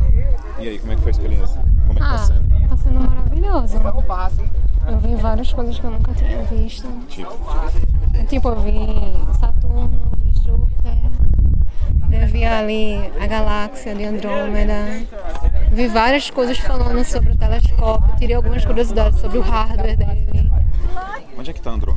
E 0.61 0.69
aí, 0.69 0.79
como 0.79 0.93
é 0.93 0.95
que 0.95 1.03
foi 1.03 1.11
a 1.11 1.15
experiência? 1.17 1.61
Como 1.87 1.99
é 1.99 2.03
que 2.03 2.03
Ah, 2.03 2.11
tá 2.13 2.19
sendo? 2.19 2.69
tá 2.69 2.77
sendo 2.77 3.01
maravilhoso. 3.01 3.77
Eu 4.87 4.99
vi 4.99 5.15
várias 5.17 5.53
coisas 5.53 5.77
que 5.79 5.85
eu 5.85 5.91
nunca 5.91 6.13
tinha 6.15 6.43
visto. 6.45 6.87
Tipo, 7.09 7.37
Tipo, 8.29 8.49
eu 8.51 8.61
vi 8.61 8.79
Saturno, 9.41 10.13
vi 10.23 10.33
Júpiter, 10.45 10.95
eu 12.13 12.27
vi 12.29 12.45
ali 12.45 13.11
a 13.21 13.27
galáxia 13.27 13.95
de 13.97 14.05
Andrômeda, 14.05 15.03
vi 15.73 15.89
várias 15.89 16.31
coisas 16.31 16.57
falando 16.59 17.05
sobre 17.05 17.33
o 17.33 17.37
telescópio, 17.37 18.17
tirei 18.17 18.37
algumas 18.37 18.65
curiosidades 18.65 19.19
sobre 19.21 19.39
o 19.39 19.43
hardware 19.43 19.97
dele. 19.97 20.53
onde 21.39 21.51
é 21.51 21.53
que 21.53 21.61
tá 21.61 21.71
Andrômeda? 21.71 21.91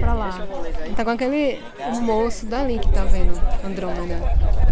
Pra 0.00 0.14
lá. 0.14 0.30
Tá 0.96 1.04
com 1.04 1.10
aquele 1.10 1.62
moço 2.02 2.46
dali 2.46 2.78
que 2.78 2.88
tá 2.90 3.04
vendo 3.04 3.40
Andrômeda. 3.64 4.16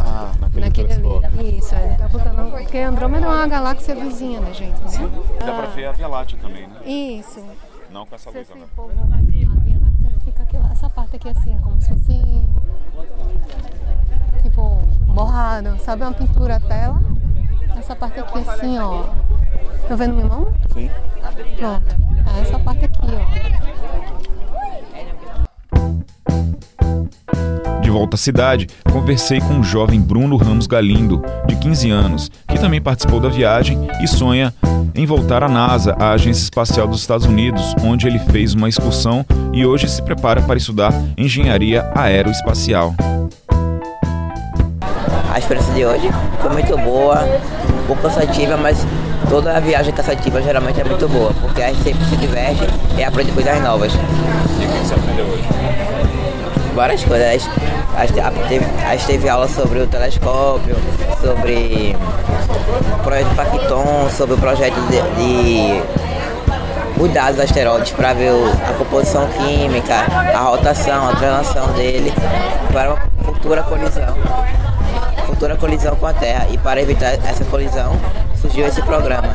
Ah, 0.00 0.32
naquele, 0.38 0.88
Naquele. 0.88 1.58
Isso, 1.58 1.74
ele 1.74 1.96
tá 1.96 2.08
botando. 2.08 2.50
Porque 2.50 2.78
Andrômeda 2.78 3.26
é 3.26 3.28
uma 3.28 3.46
galáxia 3.46 3.94
vizinha 3.94 4.40
da 4.40 4.52
gente, 4.52 4.80
né? 4.80 5.10
Dá 5.44 5.52
pra 5.52 5.66
ver 5.66 5.86
a 5.86 5.92
Via 5.92 6.08
Láctea 6.08 6.38
também, 6.40 6.66
né? 6.66 6.76
Isso. 6.84 7.42
Não 7.90 8.06
com 8.06 8.14
essa 8.14 8.30
luz, 8.30 8.48
né? 8.48 8.66
a 8.76 8.82
Via 9.22 9.48
Láctea 9.48 9.84
fica 10.24 10.42
aquela, 10.42 10.72
essa 10.72 10.88
parte 10.90 11.16
aqui 11.16 11.28
assim, 11.28 11.56
como 11.58 11.80
se 11.80 11.88
fosse 11.88 12.20
tipo 14.42 14.78
borrado, 15.06 15.78
sabe 15.78 16.02
uma 16.02 16.12
pintura 16.12 16.58
tela? 16.60 17.00
Essa 17.76 17.94
parte 17.94 18.20
aqui 18.20 18.38
assim, 18.38 18.78
ó. 18.78 19.04
Tá 19.88 19.96
vendo 19.96 20.14
minha 20.14 20.26
mão? 20.26 20.52
Sim. 20.72 20.90
Pronto. 21.56 21.96
É 22.36 22.40
essa 22.40 22.58
parte 22.58 22.84
aqui, 22.86 23.06
ó. 23.06 23.93
Volta 27.94 28.16
à 28.16 28.18
cidade, 28.18 28.66
conversei 28.90 29.40
com 29.40 29.60
o 29.60 29.62
jovem 29.62 30.00
Bruno 30.00 30.36
Ramos 30.36 30.66
Galindo, 30.66 31.24
de 31.46 31.54
15 31.54 31.90
anos, 31.92 32.28
que 32.48 32.58
também 32.58 32.82
participou 32.82 33.20
da 33.20 33.28
viagem 33.28 33.86
e 34.02 34.08
sonha 34.08 34.52
em 34.96 35.06
voltar 35.06 35.44
à 35.44 35.48
NASA, 35.48 35.94
a 35.96 36.10
Agência 36.10 36.42
Espacial 36.42 36.88
dos 36.88 37.02
Estados 37.02 37.24
Unidos, 37.24 37.72
onde 37.84 38.08
ele 38.08 38.18
fez 38.18 38.52
uma 38.52 38.68
excursão 38.68 39.24
e 39.52 39.64
hoje 39.64 39.88
se 39.88 40.02
prepara 40.02 40.42
para 40.42 40.56
estudar 40.56 40.92
engenharia 41.16 41.88
aeroespacial. 41.94 42.96
A 45.32 45.38
experiência 45.38 45.72
de 45.72 45.86
hoje 45.86 46.10
foi 46.42 46.50
muito 46.50 46.76
boa, 46.78 47.22
um 47.22 47.86
pouco 47.86 48.02
cansativa, 48.02 48.56
mas 48.56 48.84
toda 49.30 49.56
a 49.56 49.60
viagem 49.60 49.94
cansativa 49.94 50.42
geralmente 50.42 50.80
é 50.80 50.84
muito 50.84 51.08
boa, 51.08 51.32
porque 51.40 51.62
a 51.62 51.68
gente 51.68 51.84
sempre 51.84 52.04
se 52.06 52.16
diverte 52.16 52.64
e 52.98 53.04
aprende 53.04 53.30
coisas 53.30 53.62
novas. 53.62 53.92
E 53.94 54.64
o 54.64 54.68
que 54.68 54.78
você 54.78 54.94
aprendeu 54.94 55.26
hoje? 55.26 56.13
Várias 56.74 57.04
coisas. 57.04 57.48
A 57.96 58.06
gente, 58.06 59.06
teve, 59.06 59.28
aula 59.28 59.46
sobre 59.46 59.78
o 59.80 59.86
telescópio, 59.86 60.76
sobre 61.20 61.96
o 62.92 63.02
projeto 63.04 63.36
Pacton, 63.36 64.10
sobre 64.10 64.34
o 64.34 64.38
projeto 64.38 64.74
de, 64.88 65.00
de 65.16 65.82
cuidar 66.98 67.30
dos 67.30 67.40
asteroides 67.40 67.92
para 67.92 68.12
ver 68.12 68.32
a 68.68 68.72
composição 68.74 69.28
química, 69.28 69.94
a 70.34 70.38
rotação, 70.40 71.08
a 71.08 71.14
translação 71.14 71.72
dele, 71.74 72.12
para 72.72 72.94
uma 72.94 73.00
futura 73.24 73.62
colisão. 73.62 74.16
Futura 75.26 75.56
colisão 75.56 75.94
com 75.94 76.06
a 76.06 76.12
Terra. 76.12 76.46
E 76.50 76.58
para 76.58 76.82
evitar 76.82 77.12
essa 77.12 77.44
colisão, 77.44 77.92
surgiu 78.40 78.66
esse 78.66 78.82
programa. 78.82 79.28